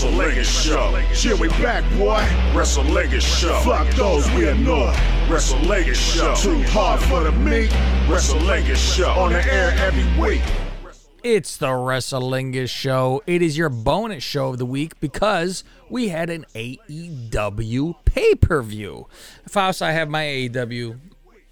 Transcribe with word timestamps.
WrestleLegend 0.00 0.64
Show. 0.64 1.14
Shit, 1.14 1.38
we 1.38 1.48
back, 1.48 1.84
boy. 1.98 2.22
WrestleLegend 2.54 3.20
Show. 3.20 3.52
Fuck 3.60 3.86
those, 3.96 4.26
we 4.30 4.48
annoy. 4.48 4.94
WrestleLegend 5.28 5.94
Show. 5.94 6.34
Too 6.36 6.62
hard 6.70 7.02
for 7.02 7.22
the 7.22 7.32
meat. 7.32 7.68
WrestleLegend 8.08 8.96
Show. 8.96 9.10
On 9.10 9.30
the 9.30 9.44
air 9.52 9.74
every 9.76 10.06
week. 10.18 10.40
It's 11.22 11.58
the 11.58 11.66
Wrestlingus 11.66 12.70
Show. 12.70 13.22
It 13.26 13.42
is 13.42 13.58
your 13.58 13.68
bonus 13.68 14.24
show 14.24 14.48
of 14.48 14.58
the 14.58 14.64
week 14.64 14.98
because 15.00 15.64
we 15.90 16.08
had 16.08 16.30
an 16.30 16.46
AEW 16.54 17.96
pay 18.06 18.34
per 18.36 18.62
view. 18.62 19.06
Faust, 19.46 19.82
I 19.82 19.92
have 19.92 20.08
my 20.08 20.24
AEW 20.24 20.98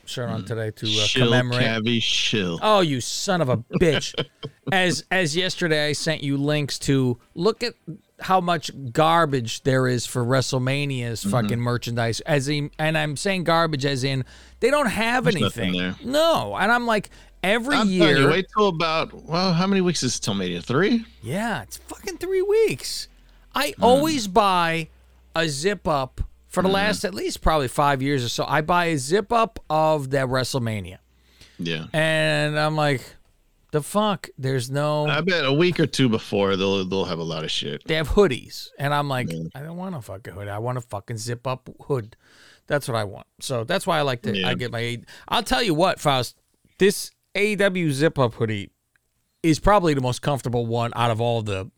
shirt 0.06 0.30
on 0.30 0.46
today 0.46 0.70
to 0.70 0.86
uh, 0.86 1.04
Shill, 1.04 1.26
commemorate. 1.26 1.66
Cavi, 1.66 2.02
shill. 2.02 2.58
Oh, 2.62 2.80
you 2.80 3.02
son 3.02 3.42
of 3.42 3.50
a 3.50 3.58
bitch! 3.58 4.14
as 4.72 5.04
as 5.10 5.36
yesterday, 5.36 5.88
I 5.88 5.92
sent 5.92 6.22
you 6.22 6.38
links 6.38 6.78
to 6.80 7.18
look 7.34 7.62
at 7.62 7.74
how 8.20 8.40
much 8.40 8.70
garbage 8.92 9.62
there 9.62 9.86
is 9.86 10.04
for 10.06 10.24
WrestleMania's 10.24 11.20
Mm-hmm. 11.20 11.30
fucking 11.30 11.60
merchandise. 11.60 12.20
As 12.20 12.48
in, 12.48 12.70
and 12.78 12.98
I'm 12.98 13.16
saying 13.16 13.44
garbage 13.44 13.84
as 13.86 14.04
in 14.04 14.24
they 14.60 14.70
don't 14.70 14.86
have 14.86 15.24
There's 15.24 15.36
anything. 15.36 15.94
No, 16.04 16.56
and 16.56 16.70
I'm 16.72 16.86
like 16.86 17.10
every 17.42 17.76
I'm 17.76 17.88
year. 17.88 18.18
you, 18.18 18.26
wait 18.28 18.46
till 18.56 18.68
about 18.68 19.12
well, 19.24 19.52
how 19.52 19.66
many 19.66 19.80
weeks 19.80 20.02
is 20.02 20.16
it 20.16 20.20
till 20.20 20.34
Mania? 20.34 20.60
Three? 20.62 21.04
Yeah, 21.22 21.62
it's 21.62 21.76
fucking 21.76 22.18
three 22.18 22.42
weeks. 22.42 23.06
I 23.54 23.74
Hmm. 23.76 23.84
always 23.84 24.26
buy 24.28 24.88
a 25.36 25.48
zip 25.48 25.86
up 25.86 26.20
for 26.48 26.62
the 26.62 26.68
last 26.68 27.04
at 27.04 27.14
least 27.14 27.40
probably 27.40 27.68
five 27.68 28.02
years 28.02 28.24
or 28.24 28.28
so. 28.28 28.44
I 28.48 28.62
buy 28.62 28.86
a 28.86 28.98
zip 28.98 29.32
up 29.32 29.60
of 29.70 30.10
that 30.10 30.26
WrestleMania, 30.26 30.98
Yeah. 31.58 31.84
and 31.92 32.58
I'm 32.58 32.74
like, 32.74 33.02
the 33.70 33.82
fuck? 33.82 34.28
There's 34.38 34.70
no. 34.70 35.06
I 35.06 35.20
bet 35.20 35.44
a 35.44 35.52
week 35.52 35.78
or 35.78 35.86
two 35.86 36.08
before 36.08 36.56
they'll 36.56 36.84
they'll 36.84 37.04
have 37.04 37.18
a 37.18 37.24
lot 37.24 37.44
of 37.44 37.50
shit. 37.50 37.82
they 37.86 37.94
have 37.94 38.08
hoodies, 38.10 38.68
and 38.78 38.94
I'm 38.94 39.08
like, 39.08 39.30
I 39.54 39.60
don't 39.60 39.76
want 39.76 39.94
a 39.94 40.00
fucking 40.00 40.32
hoodie. 40.34 40.50
I 40.50 40.58
want 40.58 40.78
a 40.78 40.82
fucking 40.82 41.18
zip 41.18 41.46
up 41.46 41.68
hood. 41.82 42.16
That's 42.66 42.86
what 42.86 42.96
I 42.96 43.04
want. 43.04 43.26
So 43.40 43.64
that's 43.64 43.86
why 43.86 43.98
I 43.98 44.02
like 44.02 44.22
to. 44.22 44.36
Yeah. 44.36 44.48
I 44.48 44.54
get 44.54 44.70
my. 44.70 44.98
I'll 45.28 45.42
tell 45.42 45.62
you 45.62 45.74
what, 45.74 46.00
Faust. 46.00 46.36
This 46.78 47.10
AEW 47.34 47.90
zip 47.92 48.18
up 48.18 48.34
hoodie 48.34 48.70
is 49.42 49.58
probably 49.58 49.94
the 49.94 50.00
most 50.00 50.22
comfortable 50.22 50.66
one 50.66 50.92
out 50.96 51.10
of 51.10 51.20
all 51.20 51.42
the. 51.42 51.70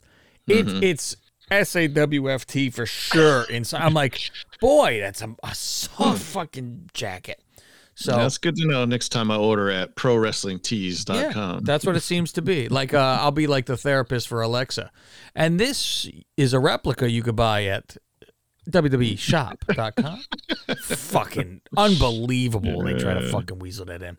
It, 0.46 0.66
Mm-hmm. 0.66 0.82
It's 0.82 1.16
SAWFT 1.50 2.72
for 2.72 2.86
sure. 2.86 3.44
Inside, 3.44 3.82
I'm 3.82 3.94
like, 3.94 4.18
boy, 4.60 5.00
that's 5.00 5.22
a, 5.22 5.34
a 5.42 5.54
soft 5.54 6.22
fucking 6.22 6.90
jacket. 6.94 7.40
So 8.00 8.16
That's 8.16 8.38
good 8.38 8.56
to 8.56 8.66
know 8.66 8.86
next 8.86 9.10
time 9.10 9.30
I 9.30 9.36
order 9.36 9.70
at 9.70 9.94
prowrestlingtees.com. 9.94 11.64
that's 11.64 11.84
what 11.84 11.96
it 11.96 12.00
seems 12.00 12.32
to 12.32 12.40
be. 12.40 12.66
Like 12.70 12.94
uh, 12.94 13.18
I'll 13.20 13.30
be 13.30 13.46
like 13.46 13.66
the 13.66 13.76
therapist 13.76 14.26
for 14.26 14.40
Alexa. 14.40 14.90
And 15.34 15.60
this 15.60 16.08
is 16.38 16.54
a 16.54 16.58
replica 16.58 17.10
you 17.10 17.22
could 17.22 17.36
buy 17.36 17.66
at 17.66 17.98
www.shop.com. 18.70 20.24
fucking 20.82 21.60
unbelievable. 21.76 22.82
They 22.84 22.94
try 22.94 23.12
to 23.12 23.28
fucking 23.28 23.58
weasel 23.58 23.84
that 23.84 24.02
in. 24.02 24.16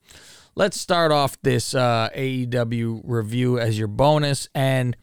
Let's 0.54 0.80
start 0.80 1.12
off 1.12 1.42
this 1.42 1.74
uh, 1.74 2.10
AEW 2.16 3.02
review 3.04 3.58
as 3.58 3.80
your 3.80 3.88
bonus. 3.88 4.48
And 4.54 4.96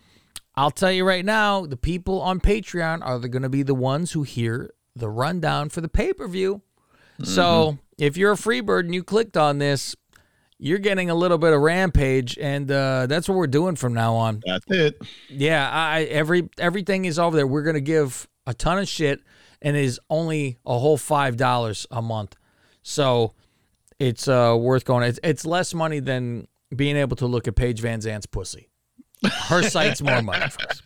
I'll 0.54 0.70
tell 0.70 0.92
you 0.92 1.04
right 1.04 1.24
now, 1.24 1.66
the 1.66 1.76
people 1.76 2.20
on 2.20 2.38
Patreon 2.38 3.04
are 3.04 3.18
going 3.18 3.42
to 3.42 3.48
be 3.48 3.64
the 3.64 3.74
ones 3.74 4.12
who 4.12 4.22
hear 4.22 4.70
the 4.94 5.08
rundown 5.08 5.68
for 5.68 5.80
the 5.80 5.88
pay 5.88 6.12
per 6.12 6.28
view. 6.28 6.62
So 7.24 7.78
if 7.98 8.16
you're 8.16 8.32
a 8.32 8.36
freebird 8.36 8.80
and 8.80 8.94
you 8.94 9.02
clicked 9.02 9.36
on 9.36 9.58
this, 9.58 9.96
you're 10.58 10.78
getting 10.78 11.08
a 11.10 11.14
little 11.14 11.38
bit 11.38 11.52
of 11.52 11.60
rampage, 11.60 12.36
and 12.38 12.70
uh, 12.70 13.06
that's 13.06 13.28
what 13.28 13.36
we're 13.38 13.46
doing 13.46 13.76
from 13.76 13.94
now 13.94 14.14
on. 14.14 14.42
That's 14.44 14.64
it. 14.68 15.00
Yeah, 15.28 15.68
I 15.70 16.02
every 16.02 16.48
everything 16.58 17.04
is 17.04 17.18
over 17.18 17.36
there. 17.36 17.46
We're 17.46 17.62
gonna 17.62 17.80
give 17.80 18.28
a 18.46 18.54
ton 18.54 18.78
of 18.78 18.88
shit, 18.88 19.20
and 19.62 19.76
it 19.76 19.84
is 19.84 20.00
only 20.10 20.58
a 20.66 20.78
whole 20.78 20.96
five 20.96 21.36
dollars 21.36 21.86
a 21.90 22.02
month. 22.02 22.34
So 22.82 23.34
it's 23.98 24.26
uh, 24.26 24.56
worth 24.58 24.84
going. 24.84 25.04
It's, 25.04 25.20
it's 25.22 25.46
less 25.46 25.74
money 25.74 26.00
than 26.00 26.48
being 26.74 26.96
able 26.96 27.16
to 27.16 27.26
look 27.26 27.46
at 27.46 27.54
Paige 27.54 27.80
Van 27.80 28.00
Zant's 28.00 28.26
pussy. 28.26 28.68
Her 29.24 29.62
site's 29.62 30.00
more 30.02 30.22
money. 30.22 30.48
For 30.48 30.68
us. 30.68 30.82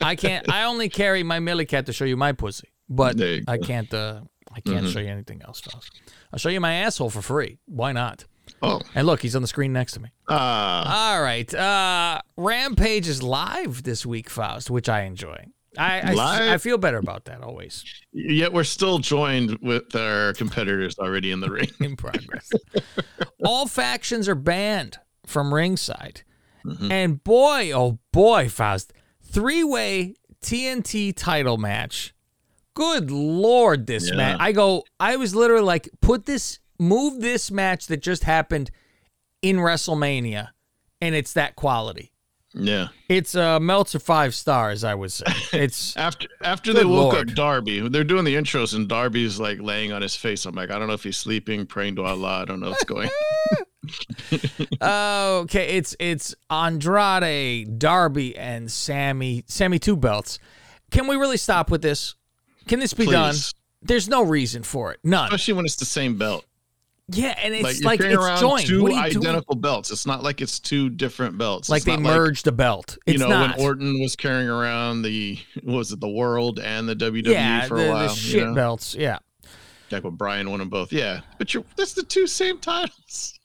I 0.00 0.16
can't. 0.16 0.50
I 0.50 0.64
only 0.64 0.88
carry 0.88 1.22
my 1.22 1.40
Millie 1.40 1.66
cat 1.66 1.86
to 1.86 1.92
show 1.92 2.04
you 2.04 2.16
my 2.16 2.32
pussy, 2.32 2.68
but 2.88 3.20
I. 3.20 3.24
Mm-hmm. 3.24 3.62
can't. 3.64 3.94
Uh, 3.94 4.20
I 4.56 4.60
can't 4.60 4.88
show 4.88 5.00
you 5.00 5.08
anything 5.08 5.42
else, 5.42 5.60
fellas. 5.60 5.90
I'll 6.32 6.38
show 6.38 6.48
you 6.48 6.60
my 6.60 6.74
asshole 6.74 7.10
for 7.10 7.20
free. 7.20 7.58
Why 7.66 7.92
not? 7.92 8.24
Oh. 8.62 8.80
And 8.94 9.06
look, 9.06 9.20
he's 9.20 9.36
on 9.36 9.42
the 9.42 9.48
screen 9.48 9.72
next 9.72 9.92
to 9.92 10.00
me. 10.00 10.08
Ah. 10.28 11.12
All 11.14 11.22
right. 11.22 11.52
Uh 11.54 12.20
Rampage 12.36 13.06
is 13.08 13.22
live 13.22 13.82
this 13.82 14.06
week, 14.06 14.30
Faust, 14.30 14.70
which 14.70 14.88
I 14.88 15.02
enjoy. 15.02 15.46
I 15.78 16.14
I, 16.16 16.54
I 16.54 16.58
feel 16.58 16.78
better 16.78 16.96
about 16.96 17.26
that 17.26 17.42
always. 17.42 17.84
Yet 18.12 18.52
we're 18.52 18.64
still 18.64 18.98
joined 18.98 19.58
with 19.60 19.94
our 19.94 20.32
competitors 20.32 20.98
already 20.98 21.32
in 21.32 21.40
the 21.40 21.50
ring. 21.50 21.68
In 21.80 21.96
progress. 21.96 22.50
All 23.44 23.66
factions 23.66 24.26
are 24.28 24.34
banned 24.34 24.98
from 25.26 25.52
ringside. 25.52 26.22
And 26.90 27.22
boy, 27.22 27.70
oh 27.72 28.00
boy, 28.12 28.48
Faust, 28.48 28.92
three-way 29.22 30.14
TNT 30.42 31.14
title 31.14 31.58
match. 31.58 32.12
Good 32.76 33.10
lord, 33.10 33.86
this 33.88 34.08
Yeah. 34.10 34.16
match. 34.16 34.36
I 34.38 34.52
go, 34.52 34.84
I 35.00 35.16
was 35.16 35.34
literally 35.34 35.64
like, 35.64 35.88
put 36.00 36.26
this, 36.26 36.60
move 36.78 37.20
this 37.20 37.50
match 37.50 37.86
that 37.88 38.02
just 38.02 38.22
happened 38.24 38.70
in 39.42 39.56
WrestleMania, 39.56 40.48
and 41.00 41.14
it's 41.14 41.32
that 41.32 41.56
quality. 41.56 42.12
Yeah. 42.58 42.88
It's 43.08 43.34
uh 43.34 43.60
Meltzer 43.60 43.98
five 43.98 44.34
stars, 44.34 44.82
I 44.84 44.94
would 44.94 45.12
say. 45.12 45.26
It's 45.52 45.94
After 45.96 46.26
after 46.42 46.72
they 46.72 46.84
woke 46.86 47.12
Lord. 47.12 47.30
up 47.30 47.36
Darby, 47.36 47.86
they're 47.88 48.02
doing 48.04 48.24
the 48.24 48.34
intros 48.34 48.74
and 48.74 48.88
Darby's 48.88 49.38
like 49.38 49.60
laying 49.60 49.92
on 49.92 50.00
his 50.00 50.14
face. 50.16 50.46
I'm 50.46 50.54
like, 50.54 50.70
I 50.70 50.78
don't 50.78 50.88
know 50.88 50.94
if 50.94 51.02
he's 51.02 51.16
sleeping, 51.18 51.66
praying 51.66 51.96
to 51.96 52.02
Allah. 52.04 52.42
I 52.42 52.44
don't 52.46 52.60
know 52.60 52.70
what's 52.70 52.84
going. 52.84 53.10
oh, 54.80 55.38
okay. 55.40 55.76
It's 55.76 55.94
it's 55.98 56.34
Andrade, 56.50 57.78
Darby, 57.78 58.36
and 58.36 58.70
Sammy. 58.70 59.44
Sammy 59.46 59.78
two 59.78 59.96
belts. 59.96 60.38
Can 60.90 61.06
we 61.08 61.16
really 61.16 61.36
stop 61.36 61.70
with 61.70 61.82
this? 61.82 62.14
Can 62.68 62.80
this 62.80 62.94
be 62.94 63.06
done? 63.06 63.34
There's 63.82 64.08
no 64.08 64.22
reason 64.22 64.62
for 64.62 64.92
it. 64.92 65.00
None. 65.04 65.26
Especially 65.26 65.54
when 65.54 65.64
it's 65.64 65.76
the 65.76 65.84
same 65.84 66.16
belt. 66.18 66.44
Yeah, 67.08 67.38
and 67.40 67.54
Like 67.62 67.70
it's 67.72 67.80
you're 67.80 67.86
like, 67.88 68.00
it's 68.00 68.40
joined. 68.40 68.66
two 68.66 68.74
you 68.80 68.80
doing? 68.88 68.98
identical 68.98 69.54
belts. 69.54 69.92
It's 69.92 70.06
not 70.06 70.24
like 70.24 70.40
it's 70.40 70.58
two 70.58 70.90
different 70.90 71.38
belts. 71.38 71.68
Like 71.68 71.78
It's 71.78 71.84
they 71.86 71.96
merged 71.96 72.44
the 72.46 72.52
belt. 72.52 72.98
It's 73.06 73.12
you 73.12 73.18
know, 73.20 73.28
not. 73.28 73.56
when 73.58 73.64
Orton 73.66 74.00
was 74.02 74.16
carrying 74.16 74.48
around 74.48 75.02
the 75.02 75.38
was 75.62 75.92
it 75.92 76.00
the 76.00 76.08
World 76.08 76.58
and 76.58 76.88
the 76.88 76.96
WWE 76.96 77.26
yeah, 77.28 77.66
for 77.66 77.78
the, 77.78 77.86
a 77.88 77.90
while. 77.92 78.08
the 78.08 78.14
you 78.14 78.18
shit 78.18 78.46
know? 78.48 78.54
belts. 78.54 78.96
Yeah. 78.96 79.18
Like 79.92 80.02
when 80.02 80.16
Brian 80.16 80.50
won 80.50 80.58
them 80.58 80.68
both. 80.68 80.92
Yeah, 80.92 81.20
but 81.38 81.54
you're 81.54 81.62
that's 81.76 81.92
the 81.92 82.02
two 82.02 82.26
same 82.26 82.58
titles. 82.58 83.34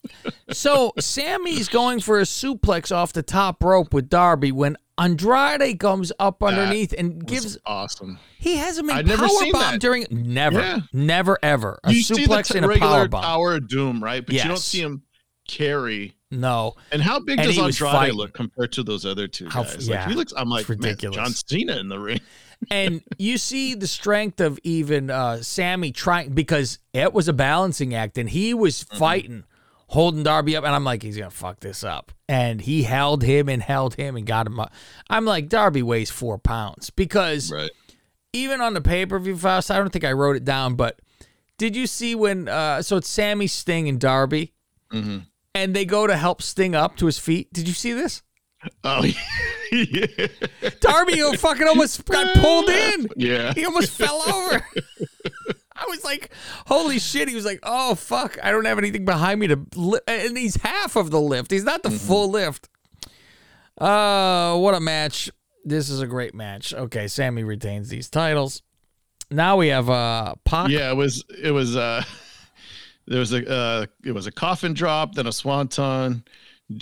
So 0.50 0.92
Sammy's 0.98 1.68
going 1.68 2.00
for 2.00 2.18
a 2.18 2.24
suplex 2.24 2.94
off 2.94 3.12
the 3.12 3.22
top 3.22 3.62
rope 3.62 3.94
with 3.94 4.10
Darby 4.10 4.50
when 4.52 4.76
Andrade 4.98 5.78
comes 5.78 6.12
up 6.18 6.42
underneath 6.42 6.92
and 6.96 7.26
Gives 7.26 7.56
awesome. 7.66 8.18
He 8.38 8.56
has 8.56 8.78
him 8.78 8.90
in 8.90 8.96
I'd 8.96 9.06
never 9.06 9.26
power 9.26 9.38
seen 9.38 9.52
that. 9.52 9.80
during 9.80 10.06
never, 10.10 10.60
Yeah. 10.60 10.78
never 10.92 11.38
ever 11.42 11.78
a 11.84 11.92
you 11.92 12.02
see 12.02 12.26
the 12.26 12.34
suplex 12.34 12.52
t- 12.52 12.58
and 12.58 12.66
a 12.70 12.78
power 12.78 13.08
bomb. 13.08 13.22
Tower 13.22 13.54
of 13.56 13.68
Doom, 13.68 14.02
right? 14.04 14.24
But 14.24 14.34
you 14.34 14.44
don't 14.44 14.58
see 14.58 14.80
him 14.82 15.02
carry. 15.48 16.14
No, 16.30 16.74
And 16.90 17.02
how 17.02 17.20
big 17.20 17.38
And 17.38 17.48
does 17.48 17.58
Andrade 17.58 17.92
fighting. 17.92 18.16
look 18.16 18.32
compared 18.32 18.72
to 18.72 18.82
those 18.82 19.04
other 19.04 19.28
two 19.28 19.48
How- 19.50 19.64
guys? 19.64 19.86
yeah, 19.86 20.00
like 20.00 20.08
he 20.08 20.14
looks. 20.14 20.32
I'm 20.36 20.48
like, 20.48 20.66
ridiculous. 20.68 21.16
John 21.16 21.32
Cena 21.32 21.76
in 21.76 21.88
the 21.88 21.98
ring. 21.98 22.20
and 22.70 23.02
you 23.18 23.36
see 23.36 23.74
the 23.74 23.86
strength 23.86 24.40
of 24.40 24.58
even 24.62 25.10
uh, 25.10 25.42
Sammy 25.42 25.92
trying 25.92 26.32
because 26.32 26.78
it 26.94 27.12
was 27.12 27.28
a 27.28 27.32
balancing 27.34 27.94
act, 27.94 28.16
and 28.18 28.30
he 28.30 28.54
was 28.54 28.84
Mm-hmm. 28.84 28.96
fighting, 28.98 29.44
holding 29.92 30.22
Darby 30.24 30.56
up, 30.56 30.64
and 30.64 30.74
I'm 30.74 30.84
like, 30.84 31.02
he's 31.02 31.16
gonna 31.16 31.30
fuck 31.30 31.60
this 31.60 31.84
up, 31.84 32.10
and 32.28 32.60
he 32.60 32.82
held 32.82 33.22
him 33.22 33.48
and 33.48 33.62
held 33.62 33.94
him 33.94 34.16
and 34.16 34.26
got 34.26 34.46
him 34.46 34.58
up. 34.58 34.72
I'm 35.08 35.24
like, 35.24 35.48
Darby 35.48 35.82
weighs 35.82 36.10
four 36.10 36.38
pounds 36.38 36.90
because 36.90 37.52
Right. 37.52 37.70
even 38.32 38.60
on 38.60 38.74
the 38.74 38.80
pay 38.80 39.06
per 39.06 39.18
view, 39.18 39.36
Faust, 39.36 39.70
I 39.70 39.76
don't 39.76 39.90
think 39.90 40.04
I 40.04 40.12
wrote 40.12 40.36
it 40.36 40.44
down, 40.44 40.74
but 40.74 40.98
did 41.58 41.76
you 41.76 41.86
see 41.86 42.14
when? 42.14 42.48
Uh, 42.48 42.82
so 42.82 42.96
it's 42.96 43.08
Sammy, 43.08 43.46
Sting, 43.46 43.88
and 43.88 44.00
Darby, 44.00 44.52
Mm-hmm. 44.92 45.18
and 45.54 45.74
they 45.76 45.84
go 45.84 46.06
to 46.06 46.16
help 46.16 46.42
Sting 46.42 46.74
up 46.74 46.96
to 46.96 47.06
his 47.06 47.18
feet. 47.18 47.52
Did 47.52 47.68
you 47.68 47.74
see 47.74 47.92
this? 47.92 48.22
Oh 48.84 49.02
yeah. 49.72 50.06
Darby 50.80 51.20
fucking 51.36 51.66
almost 51.66 52.04
got 52.06 52.34
pulled 52.36 52.68
in. 52.68 53.08
Yeah. 53.16 53.52
He 53.54 53.64
almost 53.66 53.90
fell 53.92 54.22
over. 54.28 54.64
I 55.82 55.86
was 55.88 56.04
like, 56.04 56.30
holy 56.66 56.98
shit. 56.98 57.28
He 57.28 57.34
was 57.34 57.44
like, 57.44 57.60
oh, 57.62 57.94
fuck. 57.94 58.38
I 58.42 58.50
don't 58.50 58.64
have 58.64 58.78
anything 58.78 59.04
behind 59.04 59.40
me 59.40 59.48
to 59.48 59.60
lift. 59.74 60.08
And 60.08 60.36
he's 60.36 60.56
half 60.56 60.96
of 60.96 61.10
the 61.10 61.20
lift. 61.20 61.50
He's 61.50 61.64
not 61.64 61.82
the 61.82 61.90
full 61.90 62.30
lift. 62.30 62.68
Uh, 63.78 64.56
what 64.58 64.74
a 64.74 64.80
match. 64.80 65.30
This 65.64 65.88
is 65.90 66.00
a 66.00 66.06
great 66.06 66.34
match. 66.34 66.74
Okay, 66.74 67.08
Sammy 67.08 67.44
retains 67.44 67.88
these 67.88 68.08
titles. 68.10 68.62
Now 69.30 69.56
we 69.56 69.68
have 69.68 69.88
uh 69.88 70.34
Pac. 70.44 70.68
Yeah, 70.68 70.90
it 70.90 70.94
was 70.96 71.24
it 71.42 71.52
was 71.52 71.76
uh 71.76 72.02
there 73.06 73.18
was 73.20 73.32
a 73.32 73.48
uh 73.50 73.86
it 74.04 74.12
was 74.12 74.26
a 74.26 74.32
coffin 74.32 74.74
drop, 74.74 75.14
then 75.14 75.26
a 75.26 75.32
swanton, 75.32 76.24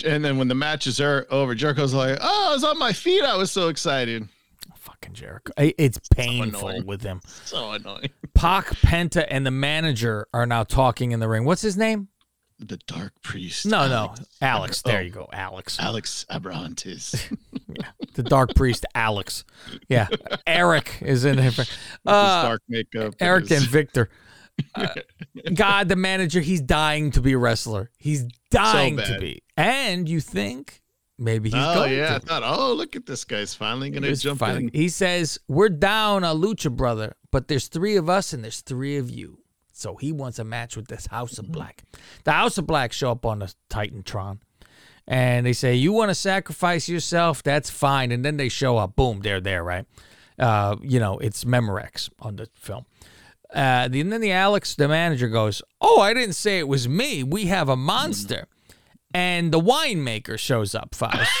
and 0.05 0.25
then 0.25 0.37
when 0.37 0.47
the 0.47 0.55
match 0.55 0.85
is 0.87 0.99
er- 0.99 1.27
over, 1.29 1.55
Jericho's 1.55 1.93
like, 1.93 2.17
"Oh, 2.21 2.49
I 2.49 2.53
was 2.53 2.63
on 2.63 2.77
my 2.77 2.91
feet. 2.91 3.23
I 3.23 3.37
was 3.37 3.51
so 3.51 3.69
excited." 3.69 4.27
Fucking 5.01 5.15
Jericho. 5.15 5.51
It's 5.57 5.99
painful 6.13 6.67
annoying. 6.69 6.85
with 6.85 7.01
him. 7.01 7.21
So 7.45 7.71
annoying. 7.71 8.09
Pac, 8.33 8.67
Penta, 8.67 9.25
and 9.29 9.45
the 9.45 9.51
manager 9.51 10.27
are 10.33 10.45
now 10.45 10.63
talking 10.63 11.11
in 11.11 11.19
the 11.19 11.27
ring. 11.27 11.43
What's 11.43 11.61
his 11.61 11.75
name? 11.75 12.07
The 12.59 12.77
Dark 12.85 13.13
Priest. 13.23 13.65
No, 13.65 13.87
no, 13.89 14.13
Alex. 14.41 14.83
There 14.83 14.99
Oh, 14.99 15.01
you 15.01 15.09
go, 15.09 15.27
Alex. 15.33 15.79
Alex 15.79 16.25
Abrahantes. 16.29 17.35
The 18.13 18.23
Dark 18.23 18.53
Priest, 18.55 18.85
Alex. 18.93 19.45
Yeah, 19.87 20.07
Eric 20.47 20.97
is 21.01 21.23
in 21.23 21.37
there. 21.37 21.51
Uh, 22.05 22.43
dark 22.43 22.61
makeup. 22.67 23.13
Eric 23.21 23.47
his- 23.47 23.61
and 23.63 23.71
Victor. 23.71 24.09
Uh, 24.75 24.87
God, 25.53 25.87
the 25.87 25.95
manager, 25.95 26.41
he's 26.41 26.59
dying 26.61 27.11
to 27.11 27.21
be 27.21 27.31
a 27.31 27.37
wrestler. 27.37 27.89
He's 27.97 28.25
dying 28.51 28.97
to 28.97 29.17
be. 29.19 29.41
And 29.55 30.09
you 30.09 30.19
think 30.19 30.80
maybe 31.21 31.49
he's 31.49 31.53
going 31.53 31.65
to. 31.65 31.71
oh 31.71 31.75
going 31.85 31.97
yeah, 31.97 32.15
I 32.15 32.19
thought, 32.19 32.43
oh 32.43 32.73
look 32.73 32.95
at 32.95 33.05
this 33.05 33.23
guy's 33.23 33.53
finally 33.53 33.89
gonna 33.89 34.15
jump 34.15 34.39
finally- 34.39 34.65
in. 34.65 34.71
He 34.73 34.89
says, 34.89 35.39
We're 35.47 35.69
down 35.69 36.23
a 36.23 36.33
lucha 36.35 36.71
brother, 36.75 37.15
but 37.31 37.47
there's 37.47 37.67
three 37.67 37.95
of 37.95 38.09
us 38.09 38.33
and 38.33 38.43
there's 38.43 38.61
three 38.61 38.97
of 38.97 39.09
you. 39.09 39.37
So 39.73 39.95
he 39.95 40.11
wants 40.11 40.37
a 40.37 40.43
match 40.43 40.75
with 40.75 40.87
this 40.87 41.07
House 41.07 41.39
of 41.39 41.51
Black. 41.51 41.83
The 42.23 42.33
House 42.33 42.57
of 42.57 42.67
Black 42.67 42.93
show 42.93 43.11
up 43.11 43.25
on 43.25 43.39
the 43.39 43.53
Titantron. 43.69 44.39
And 45.07 45.45
they 45.45 45.53
say, 45.53 45.73
You 45.75 45.91
want 45.91 46.09
to 46.09 46.15
sacrifice 46.15 46.87
yourself? 46.87 47.41
That's 47.41 47.69
fine. 47.69 48.11
And 48.11 48.23
then 48.23 48.37
they 48.37 48.49
show 48.49 48.77
up. 48.77 48.95
Boom, 48.95 49.21
they're 49.21 49.41
there, 49.41 49.63
right? 49.63 49.85
Uh, 50.37 50.75
you 50.81 50.99
know, 50.99 51.17
it's 51.17 51.43
Memorex 51.45 52.09
on 52.19 52.35
the 52.35 52.47
film. 52.53 52.85
Uh, 53.53 53.89
and 53.91 54.11
then 54.11 54.21
the 54.21 54.31
Alex, 54.31 54.75
the 54.75 54.87
manager, 54.87 55.27
goes, 55.27 55.61
Oh, 55.81 55.99
I 55.99 56.13
didn't 56.13 56.35
say 56.35 56.59
it 56.59 56.67
was 56.67 56.87
me. 56.87 57.23
We 57.23 57.45
have 57.45 57.67
a 57.67 57.75
monster. 57.75 58.47
And 59.13 59.51
the 59.51 59.59
winemaker 59.59 60.37
shows 60.37 60.75
up, 60.75 60.95
Faust. 60.95 61.31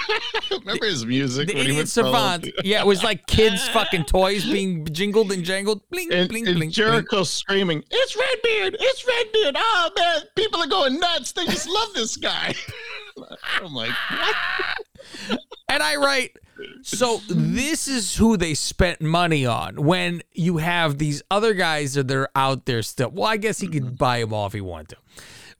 Remember 0.50 0.86
his 0.86 1.04
music? 1.04 1.48
The 1.48 1.58
idiot 1.58 1.88
savant. 1.88 2.48
Yeah, 2.64 2.80
it 2.80 2.86
was 2.86 3.02
like 3.02 3.26
kids' 3.26 3.68
fucking 3.68 4.04
toys 4.04 4.44
being 4.44 4.86
jingled 4.86 5.32
and 5.32 5.44
jangled. 5.44 5.88
Bling, 5.90 6.12
And, 6.12 6.28
bling, 6.28 6.46
and 6.46 6.56
bling. 6.56 6.70
Jericho 6.70 7.24
screaming, 7.24 7.82
"It's 7.90 8.16
Redbeard! 8.16 8.76
It's 8.78 9.06
Redbeard! 9.06 9.56
Oh 9.58 9.90
man, 9.96 10.22
people 10.36 10.62
are 10.62 10.68
going 10.68 11.00
nuts. 11.00 11.32
They 11.32 11.46
just 11.46 11.68
love 11.68 11.88
this 11.94 12.16
guy." 12.16 12.54
I'm 13.62 13.74
like, 13.74 13.90
what? 14.10 15.38
And 15.68 15.82
I 15.82 15.96
write, 15.96 16.36
so 16.82 17.20
this 17.28 17.88
is 17.88 18.16
who 18.16 18.36
they 18.36 18.54
spent 18.54 19.00
money 19.00 19.46
on 19.46 19.76
when 19.76 20.22
you 20.32 20.58
have 20.58 20.98
these 20.98 21.22
other 21.30 21.54
guys 21.54 21.94
that 21.94 22.10
are 22.10 22.28
out 22.34 22.66
there 22.66 22.82
still. 22.82 23.10
Well, 23.10 23.26
I 23.26 23.36
guess 23.36 23.60
he 23.60 23.68
could 23.68 23.84
mm-hmm. 23.84 23.94
buy 23.94 24.20
them 24.20 24.32
all 24.32 24.46
if 24.46 24.52
he 24.52 24.60
wanted 24.60 24.90
to. 24.90 24.96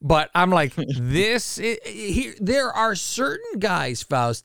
But 0.03 0.31
I'm 0.35 0.51
like, 0.51 0.75
this, 0.99 1.57
here, 1.57 2.35
there 2.41 2.71
are 2.73 2.95
certain 2.95 3.59
guys, 3.61 4.03
Faust, 4.03 4.45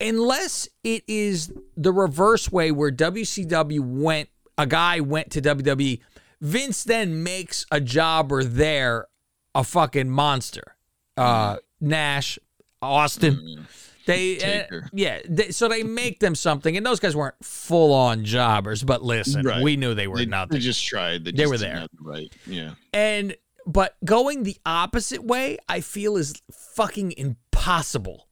unless 0.00 0.68
it 0.84 1.04
is 1.06 1.52
the 1.76 1.92
reverse 1.92 2.50
way 2.50 2.70
where 2.70 2.90
WCW 2.90 3.80
went, 3.80 4.28
a 4.58 4.66
guy 4.66 5.00
went 5.00 5.30
to 5.32 5.42
WWE, 5.42 6.00
Vince 6.40 6.84
then 6.84 7.22
makes 7.22 7.66
a 7.70 7.80
jobber 7.80 8.42
there 8.44 9.06
a 9.54 9.64
fucking 9.64 10.10
monster. 10.10 10.76
Uh, 11.16 11.56
Nash, 11.80 12.38
Austin. 12.82 13.66
They, 14.06 14.66
uh, 14.70 14.80
yeah, 14.92 15.20
they, 15.28 15.50
so 15.50 15.66
they 15.66 15.82
make 15.82 16.20
them 16.20 16.34
something, 16.36 16.76
and 16.76 16.86
those 16.86 17.00
guys 17.00 17.16
weren't 17.16 17.34
full 17.42 17.92
on 17.92 18.24
jobbers. 18.24 18.84
But 18.84 19.02
listen, 19.02 19.44
Right. 19.44 19.62
we 19.62 19.76
knew 19.76 19.94
they 19.94 20.06
were 20.06 20.18
They, 20.18 20.26
they 20.50 20.58
just 20.58 20.86
tried. 20.86 21.24
They, 21.24 21.32
They 21.32 21.38
just 21.38 21.50
were 21.50 21.58
there. 21.58 21.86
Right. 22.00 22.32
Yeah. 22.46 22.74
And 22.92 23.34
but 23.66 23.96
going 24.04 24.42
the 24.44 24.56
opposite 24.64 25.24
way, 25.24 25.58
I 25.68 25.80
feel 25.80 26.16
is 26.16 26.34
fucking 26.52 27.12
impossible. 27.16 28.28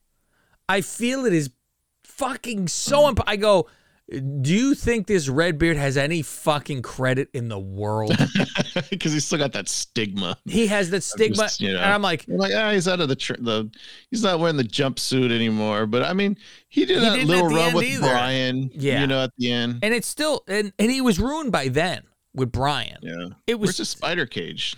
I 0.69 0.81
feel 0.81 1.25
it 1.25 1.33
is 1.33 1.49
fucking 2.03 2.67
so 2.69 3.07
imp- 3.09 3.19
I 3.27 3.35
go, 3.35 3.67
do 4.41 4.53
you 4.53 4.75
think 4.75 5.07
this 5.07 5.27
Redbeard 5.27 5.77
has 5.77 5.97
any 5.97 6.21
fucking 6.21 6.83
credit 6.83 7.29
in 7.33 7.49
the 7.49 7.59
world? 7.59 8.15
Because 8.89 9.13
he's 9.13 9.25
still 9.25 9.39
got 9.39 9.53
that 9.53 9.69
stigma. 9.69 10.37
he 10.45 10.67
has 10.67 10.89
that 10.89 11.01
stigma, 11.01 11.43
just, 11.43 11.61
you 11.61 11.71
know. 11.71 11.79
and 11.79 11.93
I'm 11.93 12.01
like, 12.01 12.27
You're 12.27 12.37
like, 12.37 12.51
ah, 12.53 12.71
he's 12.71 12.87
out 12.89 12.99
of 12.99 13.07
the 13.07 13.15
tr- 13.15 13.33
the. 13.39 13.69
He's 14.11 14.21
not 14.21 14.39
wearing 14.39 14.57
the 14.57 14.63
jumpsuit 14.65 15.31
anymore. 15.31 15.85
But 15.85 16.03
I 16.03 16.11
mean, 16.13 16.37
he 16.67 16.85
did 16.85 16.99
He 16.99 17.05
that 17.05 17.25
little 17.25 17.47
run 17.47 17.73
with 17.73 17.85
either. 17.85 18.01
Brian. 18.09 18.69
Yeah. 18.73 18.99
You 19.01 19.07
know, 19.07 19.23
at 19.23 19.31
the 19.37 19.51
end. 19.51 19.79
and 19.81 19.93
it's 19.93 20.07
still, 20.07 20.43
and 20.47 20.73
and 20.77 20.91
he 20.91 20.99
was 20.99 21.19
ruined 21.19 21.51
by 21.53 21.69
then 21.69 22.03
with 22.33 22.51
Brian. 22.51 22.97
Yeah. 23.01 23.29
It 23.47 23.55
was 23.59 23.69
Where's 23.69 23.77
the 23.77 23.85
spider 23.85 24.25
cage? 24.25 24.75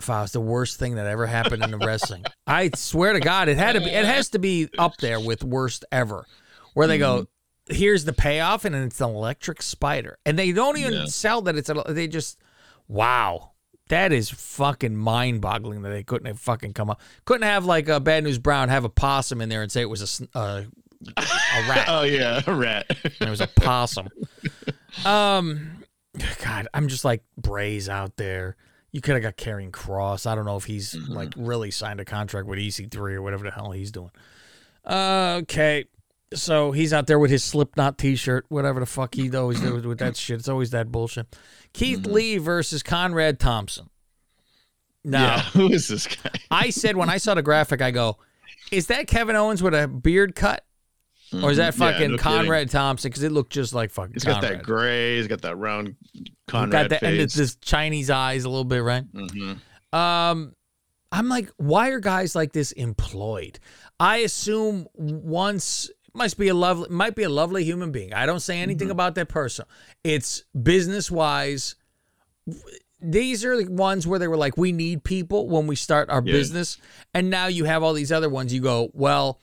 Faust, 0.00 0.32
the 0.32 0.40
worst 0.40 0.78
thing 0.78 0.94
that 0.96 1.06
ever 1.06 1.26
happened 1.26 1.62
in 1.64 1.70
the 1.70 1.78
wrestling. 1.78 2.24
I 2.46 2.70
swear 2.74 3.12
to 3.14 3.20
God, 3.20 3.48
it 3.48 3.56
had 3.56 3.72
to 3.72 3.80
be. 3.80 3.86
It 3.90 4.04
has 4.04 4.28
to 4.30 4.38
be 4.38 4.68
up 4.78 4.96
there 4.98 5.20
with 5.20 5.42
worst 5.44 5.84
ever. 5.92 6.26
Where 6.74 6.86
they 6.86 6.98
go, 6.98 7.26
here's 7.68 8.04
the 8.04 8.12
payoff, 8.12 8.64
and 8.64 8.74
it's 8.74 9.00
an 9.00 9.10
electric 9.10 9.60
spider, 9.62 10.18
and 10.24 10.38
they 10.38 10.52
don't 10.52 10.76
even 10.78 10.92
Yeah. 10.92 11.04
sell 11.06 11.42
that 11.42 11.56
it's. 11.56 11.68
A, 11.68 11.82
they 11.88 12.06
just, 12.06 12.38
wow, 12.86 13.50
that 13.88 14.12
is 14.12 14.30
fucking 14.30 14.96
mind-boggling 14.96 15.82
that 15.82 15.88
they 15.90 16.04
couldn't 16.04 16.26
have 16.26 16.38
fucking 16.38 16.74
come 16.74 16.90
up. 16.90 17.00
Couldn't 17.24 17.46
have 17.48 17.64
like 17.64 17.88
a 17.88 17.98
Bad 18.00 18.22
News 18.24 18.38
Brown 18.38 18.68
have 18.68 18.84
a 18.84 18.88
possum 18.88 19.40
in 19.40 19.48
there 19.48 19.62
and 19.62 19.72
say 19.72 19.80
it 19.80 19.90
was 19.90 20.02
a 20.02 20.06
sn- 20.06 20.28
uh, 20.34 20.62
a 21.16 21.22
rat. 21.68 21.86
Oh 21.88 22.02
yeah, 22.02 22.40
a 22.46 22.54
rat. 22.54 22.86
It 23.20 23.28
was 23.28 23.40
a 23.40 23.46
possum. 23.48 24.08
Um, 25.04 25.84
God, 26.42 26.68
I'm 26.74 26.88
just 26.88 27.04
like 27.04 27.22
Bray's 27.36 27.88
out 27.88 28.16
there. 28.16 28.56
You 28.90 29.00
could 29.00 29.14
have 29.14 29.22
got 29.22 29.36
Karrion 29.36 29.70
Kross. 29.70 30.26
I 30.26 30.34
don't 30.34 30.46
know 30.46 30.56
if 30.56 30.64
he's 30.64 30.94
like 31.08 31.32
really 31.36 31.70
signed 31.70 32.00
a 32.00 32.04
contract 32.04 32.46
with 32.46 32.58
EC3 32.58 32.94
or 33.14 33.22
whatever 33.22 33.44
the 33.44 33.50
hell 33.50 33.70
he's 33.72 33.90
doing. 33.92 34.10
Uh, 34.84 35.40
okay, 35.42 35.84
so 36.32 36.72
he's 36.72 36.92
out 36.94 37.06
there 37.06 37.18
with 37.18 37.30
his 37.30 37.44
Slipknot 37.44 37.98
T-shirt, 37.98 38.46
whatever 38.48 38.80
the 38.80 38.86
fuck 38.86 39.14
he 39.14 39.30
always 39.36 39.60
does 39.60 39.84
with 39.86 39.98
that 39.98 40.16
shit. 40.16 40.38
It's 40.38 40.48
always 40.48 40.70
that 40.70 40.90
bullshit. 40.90 41.36
Keith 41.74 42.06
Lee 42.06 42.38
versus 42.38 42.82
Conrad 42.82 43.38
Thompson. 43.38 43.90
Now, 45.04 45.36
Yeah. 45.36 45.40
Who 45.52 45.68
is 45.70 45.88
this 45.88 46.06
guy? 46.06 46.30
I 46.50 46.70
said 46.70 46.96
when 46.96 47.10
I 47.10 47.18
saw 47.18 47.34
the 47.34 47.42
graphic, 47.42 47.82
I 47.82 47.90
go, 47.90 48.16
"Is 48.72 48.86
that 48.86 49.06
Kevin 49.06 49.36
Owens 49.36 49.62
with 49.62 49.74
a 49.74 49.86
beard 49.86 50.34
cut?" 50.34 50.64
Or 51.32 51.50
is 51.50 51.56
that 51.58 51.74
Mhm. 51.74 51.78
Yeah, 51.80 51.92
fucking 51.92 52.10
no 52.12 52.16
kidding. 52.16 52.18
Conrad 52.18 52.70
Thompson? 52.70 53.10
Because 53.10 53.22
it 53.22 53.32
looked 53.32 53.52
just 53.52 53.74
like 53.74 53.90
fucking 53.90 54.14
He's 54.14 54.24
got 54.24 54.40
that 54.42 54.62
gray. 54.62 55.16
He's 55.18 55.26
got 55.26 55.42
that 55.42 55.56
round 55.56 55.96
Conrad 56.46 56.70
got 56.70 56.90
that, 56.90 57.02
and 57.02 57.16
it's 57.16 57.34
this 57.34 57.56
Chinese 57.56 58.08
eyes 58.10 58.44
a 58.44 58.48
little 58.48 58.64
bit, 58.64 58.82
right? 58.82 59.04
Mhm. 59.12 59.58
Um, 59.92 60.54
I'm 61.12 61.28
like, 61.28 61.50
why 61.56 61.88
are 61.90 62.00
guys 62.00 62.34
like 62.34 62.52
this 62.52 62.72
employed? 62.72 63.58
I 64.00 64.18
assume 64.18 64.86
once 64.94 65.90
must 66.14 66.38
be 66.38 66.48
a 66.48 66.54
lovely, 66.54 66.88
might 66.90 67.14
be 67.14 67.22
a 67.22 67.28
lovely 67.28 67.62
human 67.64 67.92
being. 67.92 68.12
I 68.12 68.26
don't 68.26 68.40
say 68.40 68.58
anything 68.60 68.86
Mm-hmm. 68.88 68.92
about 68.92 69.14
that 69.16 69.28
person. 69.28 69.66
It's 70.04 70.44
business 70.60 71.10
wise. 71.10 71.74
These 73.00 73.44
are 73.44 73.62
the 73.62 73.70
ones 73.70 74.06
where 74.06 74.18
they 74.18 74.26
were 74.26 74.36
like, 74.36 74.56
we 74.56 74.72
need 74.72 75.04
people 75.04 75.48
when 75.48 75.66
we 75.68 75.76
start 75.76 76.10
our 76.10 76.22
Yeah. 76.24 76.32
business, 76.32 76.78
and 77.14 77.30
now 77.30 77.46
you 77.46 77.64
have 77.64 77.82
all 77.82 77.92
these 77.92 78.10
other 78.10 78.28
ones. 78.28 78.52
You 78.52 78.60
go, 78.60 78.90
well, 78.92 79.40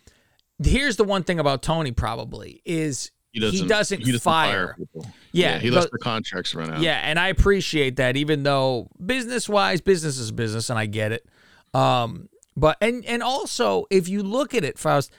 here's 0.63 0.95
the 0.97 1.03
one 1.03 1.23
thing 1.23 1.39
about 1.39 1.61
Tony 1.61 1.91
probably 1.91 2.61
is 2.65 3.11
He 3.31 3.39
doesn't. 3.39 3.59
he 3.59 3.67
doesn't, 3.67 3.99
he 3.99 4.05
doesn't 4.05 4.19
fire. 4.21 4.75
people. 4.77 5.05
Yeah, 5.31 5.59
he 5.59 5.69
lets 5.69 5.89
the 5.91 5.97
contracts 5.97 6.55
run 6.55 6.71
out. 6.71 6.79
Yeah, 6.79 6.99
and 7.03 7.19
I 7.19 7.27
appreciate 7.27 7.97
that, 7.97 8.15
even 8.15 8.43
though 8.43 8.89
business 9.05 9.49
wise, 9.49 9.81
business 9.81 10.17
is 10.17 10.31
business, 10.31 10.69
and 10.69 10.79
I 10.79 10.85
get 10.85 11.11
it. 11.11 11.25
Um, 11.73 12.29
but 12.55 12.77
and 12.79 13.03
and 13.05 13.21
also, 13.21 13.85
if 13.89 14.07
you 14.07 14.23
look 14.23 14.53
at 14.53 14.63
it, 14.63 14.79
Faust, 14.79 15.11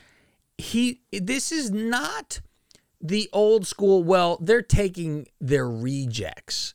he 0.57 1.01
this 1.11 1.51
is 1.51 1.69
not 1.69 2.41
the 2.99 3.29
old 3.31 3.67
school. 3.67 4.03
Well, 4.03 4.39
they're 4.41 4.63
taking 4.63 5.27
their 5.39 5.69
rejects. 5.69 6.73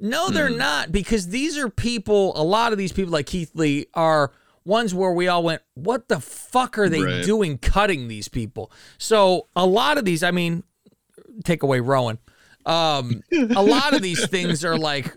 No, 0.00 0.30
they're 0.30 0.48
not 0.48 0.92
because 0.92 1.28
these 1.28 1.58
are 1.58 1.68
people. 1.68 2.32
A 2.40 2.42
lot 2.42 2.72
of 2.72 2.78
these 2.78 2.92
people, 2.92 3.12
like 3.12 3.26
Keith 3.26 3.50
Lee, 3.54 3.86
are 3.92 4.32
ones 4.68 4.94
where 4.94 5.10
we 5.12 5.26
all 5.26 5.42
went, 5.42 5.62
"What 5.74 6.08
the 6.08 6.20
fuck 6.20 6.78
are 6.78 6.88
they 6.88 7.02
Right. 7.02 7.24
doing, 7.24 7.58
cutting 7.58 8.06
these 8.06 8.28
people?" 8.28 8.70
So 8.98 9.48
a 9.56 9.66
lot 9.66 9.98
of 9.98 10.04
these, 10.04 10.22
I 10.22 10.30
mean, 10.30 10.62
take 11.44 11.62
away 11.64 11.80
Rowan. 11.80 12.18
Um, 12.66 13.22
a 13.32 13.62
lot 13.62 13.94
of 13.94 14.02
these 14.02 14.28
things 14.28 14.64
are 14.64 14.76
like 14.78 15.12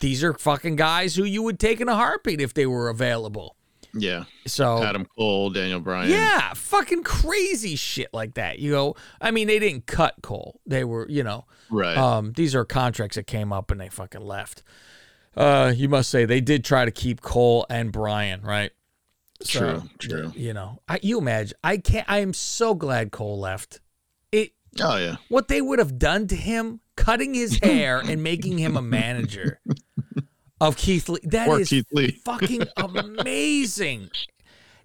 these 0.00 0.22
are 0.22 0.34
fucking 0.34 0.76
guys 0.76 1.14
who 1.16 1.24
you 1.24 1.42
would 1.42 1.58
take 1.58 1.80
in 1.80 1.88
a 1.88 1.94
heartbeat 1.94 2.40
if 2.40 2.54
they 2.54 2.66
were 2.66 2.88
available. 2.88 3.56
Yeah. 3.96 4.24
So 4.46 4.82
Adam 4.82 5.06
Cole, 5.16 5.50
Daniel 5.50 5.78
Bryan. 5.80 6.10
yeah, 6.10 6.52
fucking 6.54 7.04
crazy 7.04 7.76
shit 7.76 8.08
like 8.12 8.34
that. 8.34 8.58
You 8.58 8.72
go, 8.72 8.96
I 9.20 9.30
mean, 9.30 9.46
they 9.46 9.58
didn't 9.60 9.86
cut 9.86 10.14
Cole. 10.22 10.60
They 10.66 10.82
were, 10.84 11.06
you 11.08 11.22
know, 11.22 11.46
Right. 11.70 11.96
um, 11.96 12.32
these 12.32 12.54
are 12.56 12.64
contracts 12.64 13.14
that 13.16 13.26
came 13.28 13.52
up 13.52 13.70
and 13.70 13.80
they 13.80 13.88
fucking 13.88 14.20
left. 14.22 14.62
Uh, 15.36 15.72
you 15.74 15.88
must 15.88 16.10
say 16.10 16.24
they 16.24 16.40
did 16.40 16.64
try 16.64 16.84
to 16.84 16.90
keep 16.90 17.20
Cole 17.20 17.66
and 17.68 17.90
Brian, 17.90 18.42
right? 18.42 18.70
True, 19.46 19.82
true. 19.98 20.32
You 20.34 20.54
know, 20.54 20.80
I, 20.88 21.00
you 21.02 21.18
imagine. 21.18 21.56
I 21.62 21.78
can't. 21.78 22.08
I 22.08 22.18
am 22.18 22.32
so 22.32 22.74
glad 22.74 23.10
Cole 23.10 23.38
left. 23.38 23.80
It 24.32 24.52
oh 24.80 24.96
yeah. 24.96 25.16
what 25.28 25.48
they 25.48 25.60
would 25.60 25.78
have 25.78 25.98
done 25.98 26.26
to 26.28 26.36
him, 26.36 26.80
cutting 26.96 27.34
his 27.34 27.58
hair 27.62 27.98
and 28.00 28.22
making 28.22 28.58
him 28.58 28.76
a 28.76 28.82
manager 28.82 29.60
of 30.60 30.76
Keith 30.76 31.08
Lee. 31.08 31.20
That 31.24 31.48
Or 31.48 31.60
is 31.60 31.68
Keith 31.68 31.86
Lee. 31.92 32.10
fucking 32.24 32.62
amazing. 32.76 34.10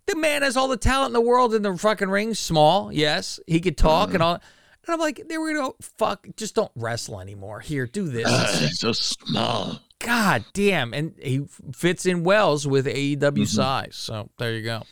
The 0.08 0.16
man 0.16 0.42
has 0.42 0.58
all 0.58 0.68
the 0.68 0.78
talent 0.78 1.10
in 1.10 1.14
the 1.14 1.22
world 1.22 1.54
in 1.54 1.62
the 1.62 1.78
fucking 1.78 2.10
ring. 2.10 2.34
Small, 2.34 2.92
yes, 2.92 3.40
he 3.46 3.60
could 3.60 3.78
talk 3.78 4.14
and 4.16 4.24
all. 4.24 4.34
And 4.34 4.94
I'm 4.94 5.00
like, 5.00 5.28
they 5.30 5.38
were 5.38 5.54
gonna 5.54 5.68
go, 5.70 5.76
fuck, 5.80 6.28
just 6.36 6.56
don't 6.56 6.72
wrestle 6.76 7.20
anymore. 7.20 7.60
Here, 7.60 7.86
do 7.86 8.08
this. 8.10 8.26
Uh, 8.30 8.70
so 8.70 8.92
small. 8.92 9.80
God 10.00 10.46
damn. 10.54 10.94
And 10.94 11.14
he 11.22 11.46
fits 11.74 12.06
in 12.06 12.24
wells 12.24 12.66
with 12.68 12.86
AEW 12.86 13.18
mm-hmm. 13.18 13.44
size. 13.44 13.96
So 13.96 14.30
there 14.38 14.54
you 14.54 14.64
go. 14.64 14.84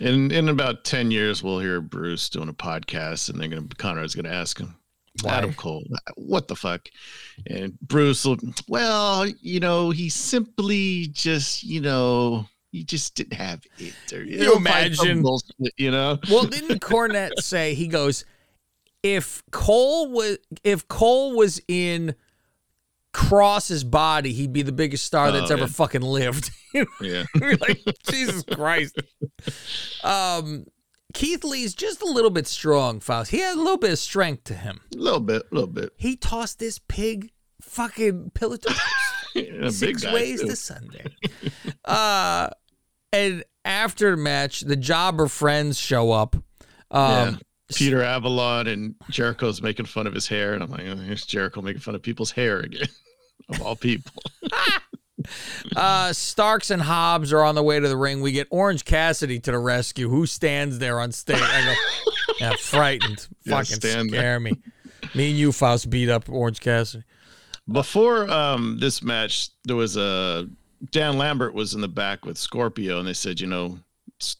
In 0.00 0.30
in 0.32 0.48
about 0.48 0.84
ten 0.84 1.10
years, 1.10 1.42
we'll 1.42 1.60
hear 1.60 1.80
Bruce 1.80 2.28
doing 2.28 2.48
a 2.48 2.54
podcast, 2.54 3.28
and 3.28 3.40
they're 3.40 3.48
gonna 3.48 3.62
Conrad's 3.62 4.14
gonna 4.14 4.28
ask 4.30 4.58
him, 4.58 4.76
Why? 5.22 5.34
Adam 5.34 5.54
Cole, 5.54 5.84
what 6.16 6.48
the 6.48 6.56
fuck? 6.56 6.88
And 7.46 7.78
Bruce 7.80 8.24
will, 8.24 8.38
well, 8.66 9.26
you 9.40 9.60
know, 9.60 9.90
he 9.90 10.08
simply 10.08 11.06
just, 11.12 11.62
you 11.62 11.80
know, 11.80 12.46
he 12.72 12.82
just 12.82 13.14
didn't 13.14 13.34
have 13.34 13.62
it. 13.78 13.94
Or, 14.12 14.22
You 14.24 14.38
he'll 14.38 14.56
imagine? 14.56 15.22
bullshit, 15.22 15.72
you 15.76 15.92
know? 15.92 16.18
Well, 16.28 16.44
didn't 16.44 16.80
Cornette 16.80 17.34
say 17.38 17.74
he 17.74 17.86
goes, 17.86 18.24
if 19.04 19.44
Cole 19.52 20.10
was 20.10 20.38
if 20.64 20.88
Cole 20.88 21.36
was 21.36 21.60
in 21.68 22.16
Kross's 23.14 23.84
body, 23.84 24.32
he'd 24.32 24.52
be 24.52 24.62
the 24.62 24.72
biggest 24.72 25.04
star 25.04 25.30
that's 25.32 25.50
Oh, 25.50 25.54
ever 25.54 25.66
fucking 25.68 26.02
lived. 26.02 26.50
Yeah. 27.00 27.22
Like, 27.40 27.80
Jesus 28.10 28.42
Christ. 28.42 29.00
Um, 30.02 30.64
Keith 31.12 31.44
Lee's 31.44 31.72
just 31.72 32.02
a 32.02 32.06
little 32.06 32.30
bit 32.30 32.48
strong, 32.48 32.98
Faust. 32.98 33.30
He 33.30 33.38
had 33.38 33.54
a 33.54 33.58
little 33.60 33.76
bit 33.78 33.92
of 33.92 33.98
strength 34.00 34.42
to 34.44 34.54
him. 34.54 34.80
A 34.92 34.98
little 34.98 35.20
bit, 35.20 35.42
a 35.50 35.54
little 35.54 35.70
bit. 35.70 35.92
He 35.96 36.16
tossed 36.16 36.58
this 36.58 36.80
pig 36.88 37.30
fucking 37.62 38.32
pillar 38.34 38.56
to 38.56 38.70
A 39.36 39.40
big 39.60 39.72
six 39.72 40.04
ways 40.04 40.40
too. 40.40 40.48
to 40.48 40.56
Sunday. 40.56 41.04
uh, 41.84 42.48
and 43.12 43.44
after 43.64 44.10
the 44.10 44.16
match, 44.16 44.62
the 44.62 44.74
jobber 44.76 45.28
friends 45.28 45.78
show 45.78 46.10
up. 46.10 46.34
Um, 46.90 47.02
yeah. 47.12 47.36
Peter 47.72 48.02
Avalon 48.02 48.66
and 48.66 48.94
Jericho's 49.10 49.62
making 49.62 49.86
fun 49.86 50.06
of 50.08 50.12
his 50.14 50.26
hair, 50.26 50.54
and 50.54 50.62
I'm 50.64 50.70
like, 50.70 50.82
oh, 50.86 50.96
here's 50.96 51.24
Jericho 51.24 51.62
making 51.62 51.80
fun 51.82 51.94
of 51.94 52.02
people's 52.02 52.30
hair 52.32 52.58
again, 52.60 52.88
of 53.48 53.62
all 53.62 53.76
people. 53.76 54.12
uh, 55.76 56.12
Starks 56.12 56.70
and 56.70 56.82
Hobbs 56.82 57.32
are 57.32 57.42
on 57.42 57.54
the 57.54 57.62
way 57.62 57.80
to 57.80 57.88
the 57.88 57.96
ring. 57.96 58.20
We 58.20 58.32
get 58.32 58.48
Orange 58.50 58.84
Cassidy 58.84 59.40
to 59.40 59.52
the 59.52 59.58
rescue, 59.58 60.08
who 60.08 60.26
stands 60.26 60.78
there 60.78 61.00
on 61.00 61.12
stage. 61.12 61.40
I 61.40 61.64
go, 61.64 62.34
yeah, 62.40 62.52
frightened. 62.58 63.26
Yeah, 63.46 63.58
Fucking 63.58 63.76
stand 63.76 64.10
there. 64.10 64.20
scare 64.20 64.40
me. 64.40 64.52
Me 65.14 65.28
and 65.28 65.38
you, 65.38 65.52
Faust, 65.52 65.90
beat 65.90 66.08
up 66.08 66.30
Orange 66.30 66.60
Cassidy. 66.60 67.04
Before 67.70 68.30
um, 68.30 68.78
this 68.80 69.02
match, 69.02 69.50
there 69.64 69.76
was 69.76 69.98
a 69.98 70.48
Dan 70.90 71.18
Lambert 71.18 71.52
was 71.52 71.74
in 71.74 71.82
the 71.82 71.88
back 71.88 72.24
with 72.24 72.38
Scorpio, 72.38 72.98
and 72.98 73.06
they 73.08 73.12
said, 73.12 73.38
you 73.38 73.46
know, 73.46 73.78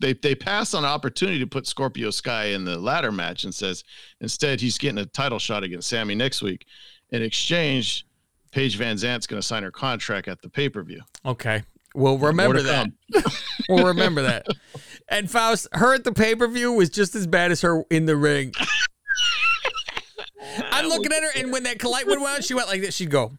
they 0.00 0.14
they 0.14 0.34
passed 0.34 0.75
on 0.75 0.84
an 0.84 0.90
opportunity 0.90 1.38
to 1.38 1.46
put 1.46 1.66
Scorpio 1.66 2.11
Sky 2.11 2.46
in 2.46 2.64
the 2.64 2.78
ladder 2.78 3.12
match, 3.12 3.44
and 3.44 3.54
says 3.54 3.84
instead 4.23 4.61
he's 4.61 4.78
getting 4.78 4.99
a 4.99 5.06
title 5.06 5.38
shot 5.38 5.62
against 5.64 5.88
Sammy 5.88 6.14
next 6.14 6.40
week. 6.42 6.66
In 7.11 7.23
exchange, 7.23 8.06
Paige 8.54 8.76
Van 8.76 8.96
Zant's 8.96 9.26
going 9.26 9.40
to 9.42 9.46
sign 9.46 9.64
her 9.64 9.73
contract 9.73 10.28
at 10.28 10.40
the 10.40 10.49
pay 10.49 10.68
per 10.68 10.84
view. 10.84 11.02
Okay. 11.26 11.64
We'll 11.92 12.18
remember 12.18 12.62
that. 12.62 12.88
we'll 13.68 13.87
remember 13.87 14.23
that. 14.23 14.46
And 15.08 15.28
Faust, 15.28 15.66
her 15.73 15.92
at 15.92 16.04
the 16.04 16.12
pay 16.12 16.37
per 16.37 16.46
view 16.46 16.73
was 16.73 16.88
just 16.88 17.16
as 17.16 17.26
bad 17.26 17.50
as 17.50 17.62
her 17.62 17.82
in 17.90 18.06
the 18.06 18.16
ring. 18.16 18.52
I'm 20.70 20.87
looking 20.87 21.12
at 21.12 21.23
her, 21.25 21.30
and 21.37 21.50
when 21.50 21.64
that 21.64 21.80
collide 21.80 22.06
went 22.06 22.23
out, 22.23 22.44
she 22.44 22.54
went 22.54 22.68
like 22.68 22.80
this. 22.80 22.94
She'd 22.94 23.11
go. 23.11 23.32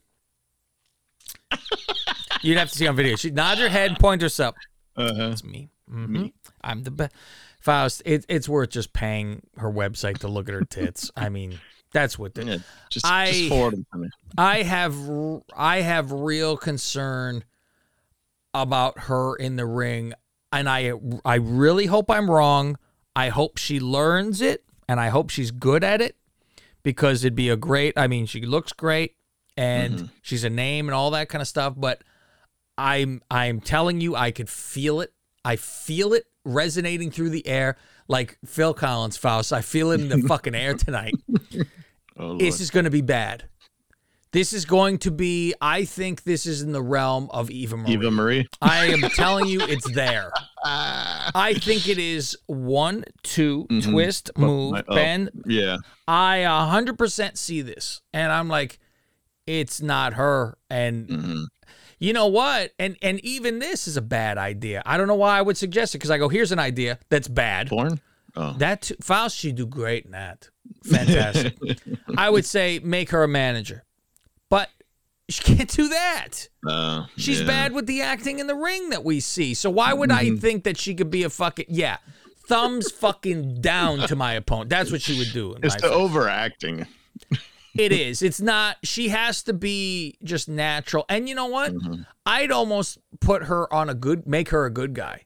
You'd 2.42 2.58
have 2.58 2.70
to 2.72 2.78
see 2.78 2.86
on 2.86 2.98
video. 2.98 3.16
She'd 3.16 3.36
nod 3.36 3.58
her 3.58 3.70
head, 3.70 3.98
point 4.00 4.22
herself. 4.22 4.56
Uh-huh. 4.98 5.30
It's 5.32 5.46
me. 5.46 5.70
Mhm. 5.90 6.34
I'm 6.62 6.84
the 6.84 6.92
best. 6.92 7.14
Faust, 7.62 8.02
it, 8.06 8.26
it's 8.28 8.50
worth 8.50 8.70
just 8.70 8.92
paying 8.92 9.44
her 9.58 9.72
website 9.72 10.18
to 10.20 10.28
look 10.28 10.50
at 10.50 10.56
her 10.56 10.66
tits. 10.66 11.10
I 11.16 11.30
mean, 11.30 11.60
that's 11.96 12.20
what 12.20 12.36
the, 12.36 12.44
Yeah, 12.46 12.58
just, 12.90 13.06
I- 13.06 13.32
just 13.32 13.50
forward 13.50 13.74
them 13.74 13.86
to 13.94 13.98
me. 14.00 14.10
I 14.38 14.64
have 14.64 14.96
I 15.56 15.82
have 15.82 16.12
real 16.12 16.58
concern 16.58 17.44
about 18.54 19.00
her 19.02 19.36
in 19.36 19.56
the 19.56 19.66
ring, 19.66 20.14
and 20.52 20.70
I 20.70 20.92
I 21.24 21.36
really 21.36 21.86
hope 21.88 22.12
I'm 22.12 22.30
wrong. 22.30 22.78
I 23.16 23.30
hope 23.30 23.58
she 23.58 23.80
learns 23.80 24.42
it, 24.42 24.64
and 24.88 25.00
I 25.00 25.08
hope 25.10 25.30
she's 25.30 25.52
good 25.52 25.84
at 25.84 26.02
it, 26.02 26.18
because 26.84 27.24
it'd 27.24 27.36
be 27.36 27.50
a 27.50 27.56
great. 27.58 27.94
I 27.98 28.08
mean, 28.08 28.26
she 28.26 28.42
looks 28.42 28.74
great, 28.74 29.16
and 29.56 30.10
she's 30.22 30.44
a 30.44 30.50
name 30.50 30.88
and 30.90 30.94
all 30.96 31.12
that 31.12 31.30
kind 31.30 31.42
of 31.42 31.48
stuff. 31.48 31.74
But 31.78 32.04
I'm 32.78 33.22
I'm 33.32 33.62
telling 33.62 34.02
you, 34.02 34.16
I 34.16 34.32
could 34.32 34.50
feel 34.50 35.00
it. 35.02 35.14
I 35.46 35.56
feel 35.56 36.12
it 36.14 36.26
resonating 36.44 37.10
through 37.12 37.30
the 37.30 37.48
air 37.48 37.78
like 38.08 38.38
Phil 38.46 38.74
Collins, 38.74 39.16
Faust. 39.18 39.52
I 39.54 39.62
feel 39.62 39.92
it 39.92 40.02
in 40.02 40.10
the 40.10 40.18
fucking 40.28 40.54
air 40.56 40.74
tonight 40.76 41.16
Oh, 42.18 42.38
this 42.38 42.60
is 42.62 42.72
going 42.72 42.86
to 42.86 42.92
be 42.92 43.02
bad. 43.02 43.46
This 44.32 44.52
is 44.52 44.66
going 44.66 44.98
to 45.00 45.12
be. 45.12 45.54
I 45.62 45.86
think 45.86 46.24
this 46.24 46.46
is 46.46 46.62
in 46.62 46.74
the 46.74 46.82
realm 46.82 47.30
of 47.32 47.50
Eva 47.50 47.78
Marie. 47.78 47.94
Eva 47.94 48.12
Marie. 48.12 48.48
I 48.62 48.88
am 48.88 49.02
telling 49.12 49.48
you, 49.48 49.62
it's 49.62 49.90
there. 49.92 50.30
I 50.64 51.56
think 51.58 51.88
it 51.88 51.98
is 51.98 52.38
one, 52.48 53.06
2 53.24 53.68
Mhm. 53.70 53.84
twist, 53.92 54.32
move, 54.38 54.74
my- 54.74 54.84
oh. 54.90 54.96
bend. 54.96 55.30
Yeah. 55.46 55.78
I 56.08 56.38
a 56.38 56.66
hundred 56.66 56.98
percent 56.98 57.38
see 57.38 57.62
this, 57.62 58.02
and 58.14 58.32
I'm 58.32 58.50
like, 58.50 58.80
it's 59.48 59.82
not 59.82 60.14
her. 60.14 60.58
And 60.70 61.10
hmm 61.10 61.44
you 61.98 62.12
know 62.12 62.28
what? 62.28 62.74
And 62.78 62.98
and 63.02 63.22
even 63.22 63.60
this 63.60 63.88
is 63.88 63.96
a 63.96 64.02
bad 64.02 64.38
idea. 64.38 64.84
I 64.86 64.98
don't 64.98 65.08
know 65.08 65.16
why 65.16 65.38
I 65.40 65.42
would 65.42 65.56
suggest 65.56 65.96
it 65.96 66.00
because 66.00 66.12
I 66.12 66.18
go, 66.18 66.28
here's 66.28 66.52
an 66.52 66.60
idea 66.60 67.00
that's 67.10 67.30
bad. 67.30 67.70
Porn. 67.70 68.02
Oh. 68.36 68.54
That 68.58 68.82
too, 68.84 68.96
Faust, 69.02 69.38
she 69.38 69.52
do 69.52 69.66
great 69.66 70.06
in 70.06 70.12
that. 70.12 70.50
Fantastic. 70.86 71.56
I 72.18 72.30
would 72.30 72.46
say 72.46 72.80
make 72.84 73.12
her 73.12 73.24
a 73.24 73.28
manager, 73.28 73.84
but 74.50 74.70
she 75.30 75.42
can't 75.56 75.70
do 75.70 75.88
that. 75.90 76.50
Uh, 76.68 77.06
She's 77.18 77.42
yeah. 77.42 77.48
bad 77.48 77.74
with 77.74 77.88
the 77.88 78.02
acting 78.02 78.40
in 78.40 78.48
the 78.48 78.56
ring 78.56 78.90
that 78.90 79.04
we 79.04 79.20
see. 79.20 79.54
So 79.54 79.70
why 79.70 79.94
would 79.94 80.12
I 80.12 80.26
Mm-hmm. 80.26 80.38
think 80.38 80.64
that 80.66 80.78
she 80.78 80.94
could 80.96 81.10
be 81.10 81.24
a 81.24 81.30
fucking 81.30 81.66
yeah? 81.70 81.98
Thumbs 82.48 82.92
fucking 82.92 83.62
down 83.62 84.00
to 84.08 84.16
my 84.16 84.34
opponent. 84.34 84.70
That's 84.70 84.92
what 84.92 85.02
she 85.02 85.18
would 85.18 85.32
do. 85.34 85.54
in 85.56 85.64
It's 85.64 85.82
my 85.82 85.88
the 85.88 85.94
overacting. 85.96 86.86
It 87.74 87.92
is. 87.92 88.22
It's 88.22 88.40
not. 88.40 88.78
She 88.84 89.10
has 89.10 89.42
to 89.44 89.54
be 89.54 90.16
just 90.24 90.48
natural. 90.48 91.06
And 91.10 91.28
you 91.28 91.34
know 91.36 91.48
what? 91.48 91.74
Mm-hmm. 91.74 92.04
I'd 92.26 92.52
almost 92.52 93.00
put 93.20 93.44
her 93.46 93.72
on 93.74 93.90
a 93.90 93.94
good, 93.96 94.28
make 94.28 94.50
her 94.50 94.66
a 94.66 94.70
good 94.70 94.94
guy. 94.94 95.26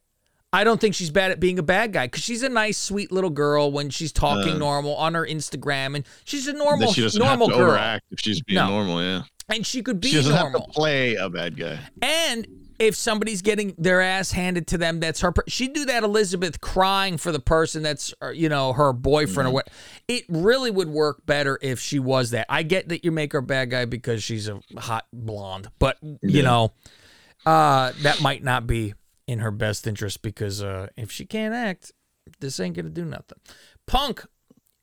I 0.52 0.64
don't 0.64 0.82
think 0.82 0.96
she's 0.96 1.12
bad 1.12 1.32
at 1.32 1.40
being 1.40 1.60
a 1.60 1.64
bad 1.64 1.94
guy 1.94 2.08
because 2.08 2.24
she's 2.24 2.42
a 2.42 2.50
nice, 2.50 2.78
sweet 2.78 3.12
little 3.12 3.30
girl 3.30 3.72
when 3.72 3.90
she's 3.92 4.12
talking 4.12 4.54
Uh, 4.54 4.58
normal 4.58 4.96
on 4.96 5.14
her 5.14 5.26
Instagram, 5.26 5.96
and 5.96 6.06
she's 6.26 6.48
a 6.48 6.54
normal, 6.54 6.92
she 6.92 7.02
doesn't 7.02 7.20
normal 7.20 7.48
have 7.50 7.56
to 7.56 7.60
girl, 7.64 7.72
overact 7.72 8.06
if 8.12 8.20
she's 8.20 8.42
being 8.42 8.56
No. 8.56 8.68
normal. 8.70 9.02
Yeah. 9.04 9.22
and 9.52 9.66
she 9.66 9.82
could 9.82 10.00
be 10.00 10.10
She 10.10 10.16
doesn't 10.16 10.34
normal. 10.36 10.62
have 10.62 10.68
to 10.70 10.74
play 10.74 11.16
a 11.16 11.28
bad 11.30 11.58
guy. 11.58 11.80
And 12.04 12.48
if 12.78 12.96
somebody's 12.96 13.42
getting 13.42 13.74
their 13.80 14.00
ass 14.00 14.32
handed 14.32 14.68
to 14.68 14.78
them, 14.78 15.00
that's 15.00 15.22
her. 15.22 15.32
Per- 15.32 15.44
She'd 15.48 15.74
do 15.74 15.86
that, 15.86 16.04
Elizabeth, 16.04 16.62
crying 16.62 17.18
for 17.18 17.32
the 17.32 17.40
person 17.40 17.82
that's, 17.84 18.14
uh, 18.24 18.30
you 18.30 18.48
know, 18.48 18.74
her 18.74 18.94
boyfriend 18.94 19.50
or 19.50 19.52
what. 19.52 19.70
It 20.08 20.24
really 20.30 20.70
would 20.72 20.88
work 20.90 21.26
better 21.26 21.58
if 21.64 21.80
she 21.80 21.98
was 22.00 22.30
that. 22.32 22.46
I 22.48 22.62
get 22.64 22.90
that 22.90 23.04
you 23.04 23.12
make 23.12 23.34
her 23.34 23.40
a 23.40 23.44
bad 23.44 23.70
guy 23.72 23.86
because 23.86 24.24
she's 24.24 24.48
a 24.48 24.60
hot 24.78 25.06
blonde, 25.12 25.70
but 25.80 25.98
you 26.02 26.18
Yeah. 26.22 26.42
know, 26.44 26.72
uh, 27.46 27.92
that 28.04 28.22
might 28.22 28.44
not 28.44 28.68
be 28.68 28.94
in 29.30 29.40
her 29.40 29.52
best 29.52 29.86
interest 29.88 30.22
because 30.22 30.64
uh, 30.64 30.88
if 30.98 31.12
she 31.12 31.26
can't 31.26 31.54
act, 31.54 31.92
this 32.40 32.60
ain't 32.60 32.76
gonna 32.76 32.90
do 32.90 33.06
nothing. 33.06 33.38
Punk, 33.86 34.26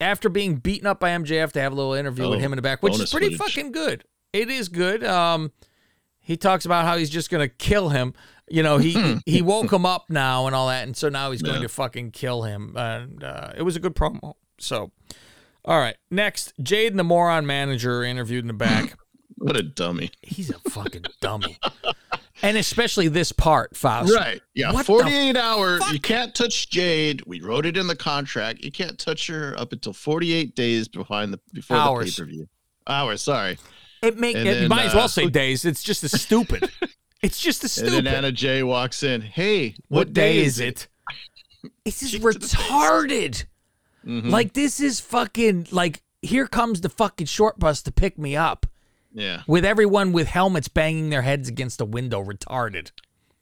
after 0.00 0.28
being 0.28 0.56
beaten 0.56 0.86
up 0.86 1.00
by 1.00 1.10
MJF, 1.10 1.52
to 1.52 1.60
have 1.60 1.72
a 1.72 1.74
little 1.74 1.94
interview 1.94 2.28
with 2.28 2.38
Oh, 2.38 2.42
him 2.42 2.52
in 2.52 2.56
the 2.56 2.62
back, 2.62 2.82
which 2.82 2.98
is 3.00 3.10
pretty 3.10 3.34
footage. 3.34 3.54
fucking 3.54 3.72
good. 3.72 4.04
It 4.32 4.50
is 4.50 4.68
good. 4.68 5.02
Um, 5.04 5.52
he 6.20 6.36
talks 6.36 6.64
about 6.64 6.84
how 6.84 6.96
he's 6.96 7.10
just 7.10 7.30
gonna 7.30 7.48
kill 7.48 7.88
him. 7.90 8.14
You 8.48 8.62
know, 8.62 8.78
he 8.78 9.18
he 9.26 9.42
woke 9.52 9.72
him 9.72 9.84
up 9.84 10.10
now 10.10 10.46
and 10.46 10.54
all 10.54 10.68
that, 10.68 10.84
and 10.84 10.96
so 10.96 11.08
now 11.08 11.30
he's 11.32 11.42
going 11.42 11.56
Yeah. 11.56 11.62
to 11.62 11.68
fucking 11.68 12.12
kill 12.12 12.42
him. 12.42 12.74
And 12.76 13.24
uh, 13.24 13.52
it 13.56 13.62
was 13.62 13.74
a 13.76 13.80
good 13.80 13.94
promo. 13.96 14.34
So, 14.58 14.92
all 15.64 15.78
right, 15.78 15.96
next, 16.10 16.52
Jade 16.62 16.92
and 16.92 16.98
the 16.98 17.04
moron 17.04 17.46
manager 17.46 18.02
interviewed 18.04 18.44
in 18.44 18.48
the 18.48 18.54
back. 18.54 18.96
What 19.38 19.54
a 19.54 19.62
dummy. 19.62 20.10
he's 20.22 20.48
a 20.48 20.58
fucking 20.70 21.04
dummy, 21.20 21.58
and 22.46 22.56
especially 22.56 23.08
this 23.08 23.32
part, 23.32 23.76
Faust. 23.76 24.14
Right. 24.14 24.40
Yeah. 24.54 24.72
What 24.72 24.86
48 24.86 25.36
hour. 25.36 25.78
fuck? 25.78 25.92
You 25.92 26.00
can't 26.00 26.34
touch 26.34 26.68
Jade. 26.70 27.22
We 27.26 27.40
wrote 27.40 27.66
it 27.66 27.76
in 27.76 27.86
the 27.86 27.96
contract. 27.96 28.62
You 28.62 28.70
can't 28.70 28.98
touch 28.98 29.26
her 29.26 29.54
up 29.58 29.72
until 29.72 29.92
48 29.92 30.54
days 30.54 30.88
behind 30.88 31.32
the 31.32 31.40
before 31.52 31.76
Hours. 31.76 32.16
the 32.16 32.22
pay 32.22 32.26
per 32.26 32.30
view. 32.34 32.48
Hours. 32.86 33.22
Sorry. 33.22 33.58
It 34.02 34.18
make 34.18 34.36
And 34.36 34.46
it, 34.46 34.54
you 34.54 34.60
then, 34.60 34.68
might 34.68 34.86
as 34.86 34.94
well 34.94 35.04
uh, 35.04 35.08
say 35.08 35.28
days. 35.28 35.64
It's 35.64 35.82
just 35.82 36.04
as 36.04 36.20
stupid. 36.20 36.70
it's 37.22 37.40
just 37.40 37.64
as 37.64 37.76
And 37.78 37.88
stupid. 37.88 38.06
then 38.06 38.14
Anna 38.14 38.30
Jay 38.32 38.62
walks 38.62 39.02
in. 39.02 39.20
Hey, 39.22 39.74
what, 39.88 40.12
day 40.12 40.38
is 40.38 40.60
it? 40.60 40.86
It's 41.84 42.00
just 42.00 42.12
Kick 42.12 42.22
to 42.22 42.38
the 42.38 42.46
face. 42.46 42.54
retarded. 42.56 43.44
Mhm. 44.06 44.30
Like 44.30 44.52
this 44.52 44.78
is 44.78 45.00
fucking 45.00 45.68
like 45.72 46.02
here 46.22 46.46
comes 46.46 46.80
the 46.82 46.88
fucking 46.88 47.26
short 47.26 47.58
bus 47.58 47.82
to 47.82 47.90
pick 47.92 48.16
me 48.18 48.36
up 48.36 48.66
yeah. 49.16 49.42
with 49.48 49.64
everyone 49.64 50.12
with 50.12 50.28
helmets 50.28 50.68
banging 50.68 51.10
their 51.10 51.22
heads 51.22 51.48
against 51.48 51.78
the 51.78 51.86
window. 51.86 52.22
Retarded. 52.22 52.90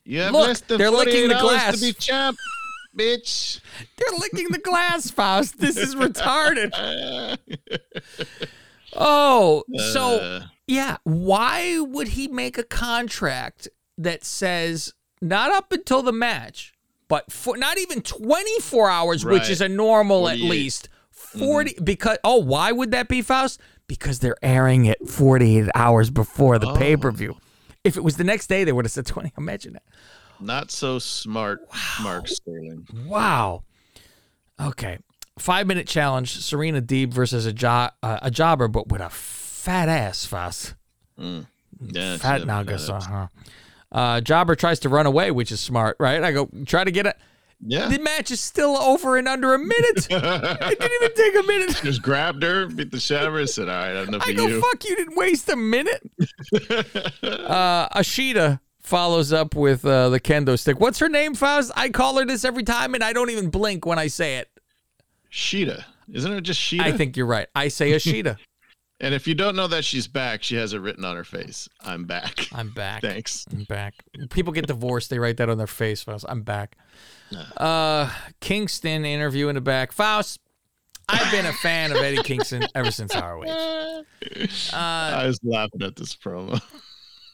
You 0.05 0.21
have 0.21 0.33
Look, 0.33 0.59
they're 0.67 0.91
licking 0.91 1.29
the 1.29 1.39
glass. 1.41 1.81
to 1.81 1.87
be 1.87 1.93
champ. 1.93 2.39
bitch. 2.97 3.61
They're 3.97 4.19
licking 4.19 4.49
the 4.51 4.59
glass, 4.59 5.11
Faust. 5.11 5.59
This 5.59 5.77
is 5.77 5.95
retarded. 5.95 6.73
Oh, 8.97 9.65
so 9.91 10.19
Uh, 10.19 10.47
yeah, 10.69 10.99
why 11.03 11.81
would 11.81 12.09
he 12.09 12.29
make 12.29 12.59
a 12.59 12.63
contract 12.63 13.67
that 13.99 14.25
says 14.25 14.93
not 15.21 15.51
up 15.51 15.73
until 15.73 16.03
the 16.03 16.13
match, 16.13 16.75
but 17.09 17.33
for 17.33 17.57
not 17.57 17.77
even 17.79 18.03
24 18.03 18.89
hours, 18.89 19.25
which 19.25 19.51
is 19.51 19.61
a 19.61 19.69
normal 19.69 20.29
at 20.29 20.39
least 20.39 20.89
40 21.11 21.79
because 21.83 22.19
oh, 22.23 22.37
why 22.39 22.71
would 22.71 22.93
that 22.93 23.09
be 23.09 23.21
Faust? 23.21 23.61
Because 23.87 24.21
they're 24.21 24.37
airing 24.43 24.87
it 24.87 25.07
48 25.09 25.69
hours 25.75 26.11
before 26.11 26.59
the 26.59 26.69
Oh. 26.71 26.77
pay-per-view. 26.77 27.37
If 27.85 27.97
it 27.99 28.03
was 28.05 28.17
the 28.17 28.25
next 28.25 28.47
day, 28.47 28.65
they 28.65 28.73
would 28.73 28.85
have 28.87 28.93
said 28.93 29.05
20. 29.07 29.33
Imagine 29.37 29.75
that. 29.75 29.83
not 30.41 30.71
so 30.71 30.99
smart, 30.99 31.61
Mark 32.03 32.29
Sterling. 32.29 32.87
Wow. 33.07 33.63
Okay. 34.61 34.99
Five 35.39 35.67
minute 35.67 35.87
challenge: 35.87 36.37
Serena 36.41 36.81
Deeb 36.81 37.13
versus 37.13 37.45
a 37.47 37.53
jo- 37.53 37.91
uh, 38.03 38.19
a 38.23 38.31
jobber, 38.31 38.69
but 38.69 38.89
with 38.89 39.01
a 39.01 39.11
fat 39.11 39.89
ass, 39.89 40.25
Faust. 40.27 40.75
Yeah, 41.19 42.17
Fat 42.19 42.47
Nagas, 42.47 42.89
uh 42.89 43.01
huh. 43.01 43.27
Uh, 43.91 44.21
Jobber 44.21 44.55
tries 44.57 44.81
to 44.81 44.89
run 44.89 45.07
away, 45.07 45.31
which 45.31 45.53
is 45.53 45.61
smart, 45.61 45.97
right? 46.01 46.23
I 46.23 46.33
go 46.33 46.49
try 46.67 46.85
to 46.85 46.91
get 46.91 47.07
it. 47.07 47.17
Yeah. 47.61 47.89
The 47.89 47.99
match 47.99 48.31
is 48.31 48.41
still 48.41 48.77
over 48.77 49.17
in 49.19 49.27
under 49.27 49.55
a 49.55 49.59
minute. 49.59 50.07
it 50.11 50.79
didn't 50.79 50.93
even 51.03 51.15
take 51.15 51.35
a 51.37 51.47
minute. 51.47 51.77
Just 51.83 52.03
grabbed 52.03 52.43
her, 52.43 52.67
beat 52.67 52.91
the 52.91 53.01
shit 53.01 53.19
out 53.19 53.29
of 53.29 53.35
her, 53.35 53.47
said, 53.47 53.69
"All 53.69 53.75
right, 53.75 54.09
enough 54.09 54.23
I 54.27 54.31
of 54.31 54.37
go, 54.37 54.47
you." 54.47 54.61
fuck 54.61 54.85
you! 54.85 54.97
Didn't 54.97 55.17
waste 55.17 55.49
a 55.49 55.57
minute. 55.57 56.03
uh, 57.23 57.89
Ashita 57.89 58.61
follows 58.81 59.33
up 59.33 59.55
with 59.55 59.85
uh, 59.85 60.11
the 60.11 60.21
kendo 60.21 60.59
stick. 60.59 60.79
What's 60.79 60.99
her 60.99 61.09
name, 61.09 61.35
Faust? 61.35 61.73
I 61.75 61.89
call 61.89 62.19
her 62.19 62.27
this 62.27 62.45
every 62.45 62.65
time, 62.65 62.95
and 62.95 63.03
I 63.03 63.13
don't 63.13 63.31
even 63.31 63.49
blink 63.51 63.87
when 63.87 63.99
I 63.99 64.09
say 64.09 64.37
it. 64.37 64.49
Sheeta, 65.31 65.85
isn't 66.13 66.33
it 66.33 66.43
just 66.43 66.61
Sheeta? 66.61 66.85
I 66.85 66.93
think 66.93 67.17
you're 67.17 67.27
right. 67.27 67.49
I 67.55 67.69
say 67.69 67.93
Ashita. 67.93 68.37
And 69.05 69.13
if 69.13 69.27
you 69.27 69.35
don't 69.35 69.55
know 69.55 69.67
that 69.67 69.85
she's 69.85 70.09
back, 70.09 70.43
she 70.43 70.57
has 70.57 70.73
it 70.73 70.79
written 70.79 71.05
on 71.05 71.15
her 71.15 71.25
face. 71.25 71.69
I'm 71.85 72.07
back. 72.07 72.49
I'm 72.55 72.71
back. 72.71 73.03
Thanks. 73.03 73.45
I'm 73.53 73.65
back. 73.65 73.93
People 74.31 74.51
get 74.55 74.67
divorced, 74.67 75.11
they 75.11 75.19
write 75.19 75.37
that 75.37 75.51
on 75.51 75.59
their 75.59 75.67
face. 75.67 76.03
Faust. 76.03 76.25
I'm 76.27 76.41
back. 76.41 76.79
Uh, 77.59 78.11
Kingston 78.41 79.05
interview 79.05 79.49
in 79.49 79.57
the 79.57 79.61
back. 79.61 79.93
Faust, 79.93 80.41
I've 81.07 81.31
been 81.31 81.45
a 81.45 81.53
fan 81.53 81.93
of 81.93 81.99
Eddie 81.99 82.23
Kingston 82.23 82.67
ever 82.75 82.91
since 82.91 83.15
our 83.15 83.37
ROH. 83.43 84.05
I 84.73 85.27
was 85.27 85.39
laughing 85.43 85.83
at 85.83 85.97
this 85.97 86.17
promo. 86.17 86.63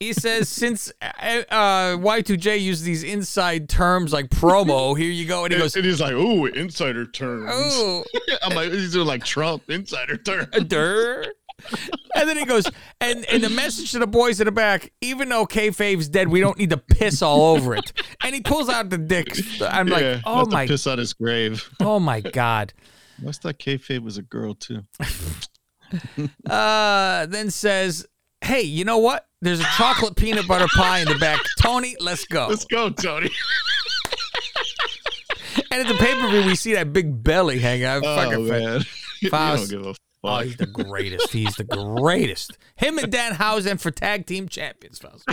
He 0.00 0.14
says 0.14 0.48
since 0.48 0.90
uh, 1.02 1.42
uh, 1.50 1.96
Y2J 1.98 2.58
used 2.58 2.84
these 2.84 3.04
inside 3.04 3.68
terms 3.68 4.14
like 4.14 4.30
promo, 4.30 4.98
here 4.98 5.10
you 5.10 5.26
go, 5.26 5.44
and 5.44 5.52
he 5.52 5.58
goes, 5.60 5.76
and 5.76 5.84
he's 5.84 6.00
like, 6.00 6.14
"Ooh, 6.14 6.46
insider 6.46 7.04
terms." 7.06 7.50
"Oh, 7.52 8.02
I'm 8.42 8.54
like, 8.54 8.72
he's 8.72 8.94
doing 8.94 9.06
like 9.06 9.22
Trump 9.22 9.68
insider 9.68 10.16
terms. 10.16 10.48
der." 10.66 11.26
And 12.14 12.28
then 12.28 12.36
he 12.36 12.44
goes, 12.44 12.64
and 13.00 13.24
and 13.26 13.42
the 13.42 13.50
message 13.50 13.92
to 13.92 13.98
the 13.98 14.06
boys 14.06 14.40
in 14.40 14.46
the 14.46 14.52
back, 14.52 14.92
even 15.00 15.28
though 15.28 15.46
kayfabe's 15.46 16.08
dead, 16.08 16.28
we 16.28 16.40
don't 16.40 16.58
need 16.58 16.70
to 16.70 16.76
piss 16.76 17.22
all 17.22 17.56
over 17.56 17.74
it. 17.74 17.92
And 18.22 18.34
he 18.34 18.40
pulls 18.40 18.68
out 18.68 18.90
the 18.90 18.98
dicks. 18.98 19.62
I'm 19.62 19.86
like, 19.86 20.20
oh 20.24 20.46
my, 20.46 20.66
piss 20.66 20.86
on 20.86 20.98
his 20.98 21.12
grave. 21.12 21.68
oh 21.80 22.00
my 22.00 22.20
god. 22.20 22.72
What's 23.20 23.38
that 23.38 23.58
kayfabe 23.58 24.02
was 24.02 24.18
a 24.18 24.22
girl 24.22 24.54
too? 24.54 24.82
Uh, 26.48 27.26
then 27.26 27.50
says, 27.50 28.06
hey, 28.42 28.62
you 28.62 28.84
know 28.84 28.98
what? 28.98 29.26
There's 29.40 29.58
a 29.58 29.66
chocolate 29.76 30.14
peanut 30.14 30.46
butter 30.46 30.68
pie 30.68 31.00
in 31.00 31.08
the 31.08 31.18
back. 31.18 31.40
Tony, 31.60 31.96
let's 31.98 32.24
go. 32.26 32.46
Let's 32.48 32.64
go, 32.64 32.90
Tony. 32.90 33.28
And 35.72 35.80
at 35.82 35.88
the 35.88 35.94
pay 35.94 36.14
per 36.14 36.28
view, 36.28 36.44
we 36.44 36.54
see 36.54 36.74
that 36.74 36.92
big 36.92 37.22
belly 37.22 37.58
hanging 37.58 37.84
out. 37.84 38.02
Oh 38.04 38.16
Fucking 38.16 38.48
man, 38.48 38.84
you 39.20 39.30
don't 39.30 39.70
give 39.70 39.86
a 39.86 39.94
Oh, 40.22 40.38
he's 40.40 40.56
the 40.56 40.66
greatest. 40.66 41.32
He's 41.32 41.54
the 41.56 41.64
greatest. 41.64 42.58
Him 42.76 42.98
and 42.98 43.12
Danhausen 43.12 43.80
for 43.80 43.90
tag 43.90 44.26
team 44.26 44.48
champions, 44.48 44.98
Faust. 44.98 45.24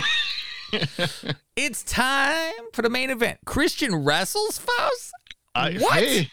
it's 1.56 1.82
time 1.82 2.52
for 2.72 2.82
the 2.82 2.90
main 2.90 3.10
event. 3.10 3.38
Christian 3.44 3.94
wrestles, 4.04 4.58
Faust. 4.58 5.12
I, 5.54 5.74
What? 5.74 5.98
Hey, 5.98 6.30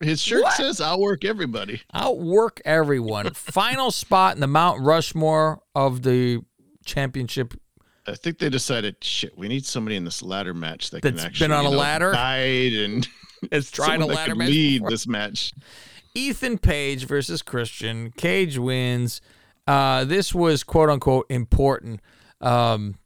his 0.00 0.20
shirt 0.22 0.42
What? 0.44 0.54
says 0.54 0.80
"I'll 0.80 1.00
work 1.00 1.24
everybody." 1.24 1.82
Outwork 1.92 2.60
everyone. 2.64 3.30
Final 3.34 3.90
spot 3.90 4.34
in 4.34 4.40
the 4.40 4.46
Mount 4.46 4.80
Rushmore 4.82 5.60
of 5.74 6.02
the 6.02 6.40
championship. 6.84 7.54
I 8.06 8.14
think 8.14 8.38
they 8.38 8.48
decided, 8.48 8.96
shit, 9.02 9.36
we 9.36 9.46
need 9.48 9.64
somebody 9.66 9.96
in 9.96 10.04
this 10.04 10.22
ladder 10.22 10.54
match 10.54 10.90
that 10.90 11.02
That's 11.02 11.16
can 11.20 11.26
actually 11.26 11.44
been 11.48 11.52
on 11.52 11.66
a 11.66 11.70
know, 11.70 11.76
ladder? 11.76 12.14
and 12.14 13.06
Has 13.52 13.70
tried 13.72 13.86
a 13.86 13.90
someone 14.00 14.08
that 14.08 14.14
ladder 14.14 14.34
match 14.34 14.48
lead 14.48 14.78
before. 14.78 14.90
this 14.90 15.06
match. 15.06 15.52
Ethan 16.14 16.58
Page 16.58 17.06
versus 17.06 17.42
Christian. 17.42 18.10
Cage 18.16 18.58
wins. 18.58 19.20
Uh, 19.66 20.04
this 20.04 20.34
was 20.34 20.64
quote 20.64 20.88
unquote 20.90 21.26
important. 21.30 22.00
Um, 22.40 22.96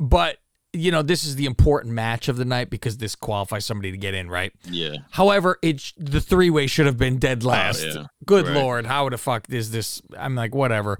but, 0.00 0.38
you 0.72 0.90
know, 0.90 1.02
this 1.02 1.24
is 1.24 1.36
the 1.36 1.44
important 1.46 1.92
match 1.94 2.28
of 2.28 2.36
the 2.36 2.44
night 2.44 2.70
because 2.70 2.96
this 2.98 3.14
qualifies 3.14 3.64
somebody 3.64 3.90
to 3.92 3.96
get 3.98 4.14
in, 4.14 4.28
right? 4.28 4.52
Yeah, 4.68 4.96
However, 5.10 5.58
it 5.62 5.92
the 5.96 6.20
three 6.20 6.50
way 6.50 6.66
should 6.66 6.86
have 6.86 6.98
been 6.98 7.18
dead 7.18 7.44
last. 7.44 7.84
yeah. 7.84 8.06
Good 8.26 8.46
Right. 8.46 8.54
lord, 8.54 8.86
how 8.86 9.08
the 9.08 9.18
fuck 9.18 9.46
is 9.50 9.70
this? 9.70 10.00
I'm 10.18 10.34
like, 10.34 10.54
whatever. 10.54 10.98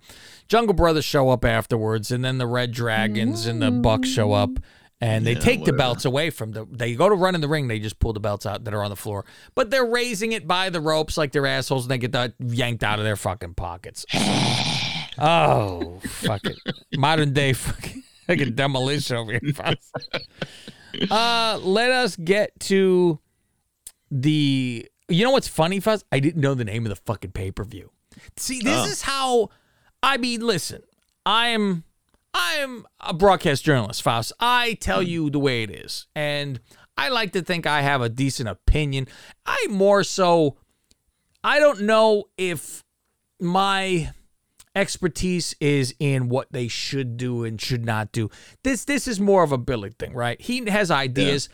Jungle 0.48 0.74
Brothers 0.74 1.04
show 1.04 1.30
up 1.30 1.44
afterwards, 1.44 2.10
and 2.10 2.24
then 2.24 2.38
the 2.38 2.46
Red 2.46 2.70
Dragons 2.72 3.46
and 3.46 3.60
the 3.62 3.70
Bucks 3.70 4.08
show 4.08 4.32
up, 4.32 4.50
and 5.00 5.26
they 5.26 5.32
Yeah, 5.32 5.40
take 5.40 5.64
the 5.64 5.72
belts 5.72 6.04
away 6.04 6.30
from 6.30 6.52
the. 6.52 6.66
They 6.70 6.94
go 6.94 7.08
to 7.08 7.14
run 7.14 7.34
in 7.34 7.40
the 7.40 7.48
ring, 7.48 7.68
they 7.68 7.78
just 7.78 7.98
pull 7.98 8.12
the 8.12 8.20
belts 8.20 8.46
out 8.46 8.64
that 8.64 8.74
are 8.74 8.82
on 8.82 8.90
the 8.90 8.96
floor, 8.96 9.24
but 9.54 9.70
they're 9.70 9.84
raising 9.86 10.32
it 10.32 10.46
by 10.46 10.70
the 10.70 10.80
ropes 10.80 11.16
like 11.16 11.32
they're 11.32 11.46
assholes, 11.46 11.84
and 11.84 11.90
they 11.90 11.98
get 11.98 12.12
that 12.12 12.34
yanked 12.40 12.82
out 12.84 12.98
of 12.98 13.04
their 13.04 13.16
fucking 13.16 13.54
pockets. 13.54 14.06
oh, 15.18 16.00
fuck 16.04 16.44
it, 16.44 16.56
modern 16.96 17.32
day 17.32 17.52
fucking, 17.52 18.02
fucking 18.26 18.54
demolition 18.54 19.16
over 19.16 19.32
here. 19.32 19.40
uh, 21.10 21.58
let 21.62 21.90
us 21.90 22.16
get 22.16 22.58
to 22.60 23.18
the 24.10 24.86
you 25.08 25.24
know 25.24 25.30
what's 25.32 25.48
funny 25.48 25.80
fuzz 25.80 26.04
i 26.12 26.20
didn't 26.20 26.40
know 26.40 26.54
the 26.54 26.64
name 26.64 26.84
of 26.86 26.90
the 26.90 26.96
fucking 26.96 27.32
pay-per-view 27.32 27.90
see 28.36 28.60
this 28.60 28.78
Oh. 28.78 28.86
is 28.86 29.02
how 29.02 29.48
i 30.02 30.16
mean 30.18 30.40
listen 30.40 30.82
i'm 31.26 31.82
i'm 32.34 32.86
a 33.00 33.14
broadcast 33.14 33.64
journalist 33.64 34.02
faust. 34.02 34.32
I 34.40 34.74
tell 34.74 35.00
hmm. 35.00 35.08
you 35.08 35.30
the 35.30 35.38
way 35.38 35.62
it 35.62 35.70
is. 35.70 36.06
And 36.14 36.60
i 36.96 37.08
like 37.08 37.32
to 37.32 37.42
think 37.42 37.66
i 37.66 37.82
have 37.82 38.02
a 38.02 38.08
decent 38.08 38.48
opinion. 38.48 39.06
I 39.46 39.66
more 39.70 40.04
so 40.04 40.56
i 41.42 41.58
don't 41.58 41.82
know 41.82 42.24
if 42.36 42.84
my 43.40 44.10
expertise 44.76 45.54
is 45.60 45.94
in 46.00 46.28
what 46.28 46.52
they 46.52 46.68
should 46.68 47.16
do 47.16 47.44
and 47.44 47.60
should 47.60 47.84
not 47.84 48.12
do. 48.12 48.30
This 48.62 48.84
this 48.84 49.06
is 49.06 49.20
more 49.20 49.42
of 49.42 49.52
a 49.52 49.58
billy 49.58 49.90
thing 49.90 50.14
right? 50.14 50.40
He 50.40 50.68
has 50.68 50.90
ideas. 50.90 51.48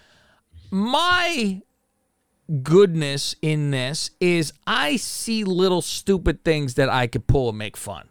My 0.71 1.61
goodness 2.63 3.35
in 3.43 3.71
this 3.71 4.11
is 4.21 4.53
I 4.67 4.97
see 4.97 5.45
little 5.45 5.83
stupid 5.83 6.45
things 6.45 6.75
that 6.75 6.89
I 6.89 7.07
could 7.07 7.27
pull 7.27 7.49
and 7.49 7.59
make 7.59 7.77
fun. 7.77 8.09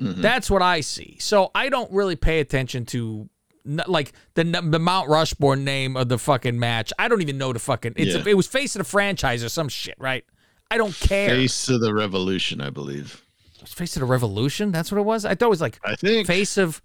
Mm-hmm. 0.00 0.22
That's 0.22 0.50
what 0.50 0.62
I 0.62 0.80
see. 0.80 1.16
So 1.20 1.50
I 1.54 1.68
don't 1.68 1.90
really 1.92 2.16
pay 2.16 2.40
attention 2.40 2.86
to 2.86 3.28
like 3.64 4.12
the 4.34 4.44
the 4.44 4.78
Mount 4.78 5.08
Rushmore 5.08 5.56
name 5.56 5.96
of 5.96 6.08
the 6.08 6.18
fucking 6.18 6.58
match. 6.58 6.92
I 6.98 7.08
don't 7.08 7.20
even 7.20 7.38
know 7.38 7.52
the 7.52 7.58
fucking. 7.58 7.94
It's 7.96 8.14
Yeah. 8.14 8.22
it 8.26 8.34
was 8.34 8.46
face 8.46 8.74
of 8.74 8.80
the 8.80 8.84
franchise 8.84 9.44
or 9.44 9.48
some 9.48 9.68
shit, 9.68 9.96
right? 9.98 10.24
I 10.70 10.76
don't 10.78 10.94
care. 10.94 11.30
Face, 11.30 11.68
of 11.68 11.80
the 11.80 11.92
revolution, 11.92 12.60
I 12.60 12.70
believe. 12.70 13.22
face 13.66 13.96
of 13.96 14.00
the 14.00 14.06
Revolution. 14.06 14.70
That's 14.70 14.92
what 14.92 14.98
it 14.98 15.04
was. 15.04 15.24
I 15.24 15.34
thought 15.34 15.46
it 15.46 15.50
was 15.50 15.60
like 15.60 15.78
I 15.84 15.96
think 15.96 16.26
face 16.26 16.56
of. 16.56 16.80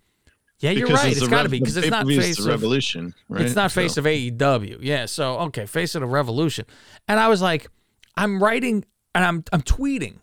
Yeah, 0.59 0.71
you're 0.71 0.87
right. 0.87 1.11
it's 1.11 1.21
It's 1.21 1.27
got 1.27 1.43
to 1.43 1.49
be 1.49 1.59
because 1.59 1.77
it's 1.77 1.89
not 1.89 2.07
face 2.07 2.37
the 2.37 2.43
of 2.43 2.47
revolution, 2.47 3.13
right? 3.29 3.41
It's 3.41 3.55
not 3.55 3.71
face 3.71 3.97
of 3.97 4.05
AEW. 4.05 4.79
Yeah. 4.81 5.05
So 5.05 5.37
okay, 5.39 5.65
face 5.65 5.95
of 5.95 6.01
the 6.01 6.07
revolution. 6.07 6.65
And 7.07 7.19
I 7.19 7.27
was 7.27 7.41
like, 7.41 7.67
I'm 8.15 8.41
writing 8.41 8.85
and 9.13 9.23
I'm 9.23 9.43
I'm 9.51 9.61
tweeting, 9.61 10.15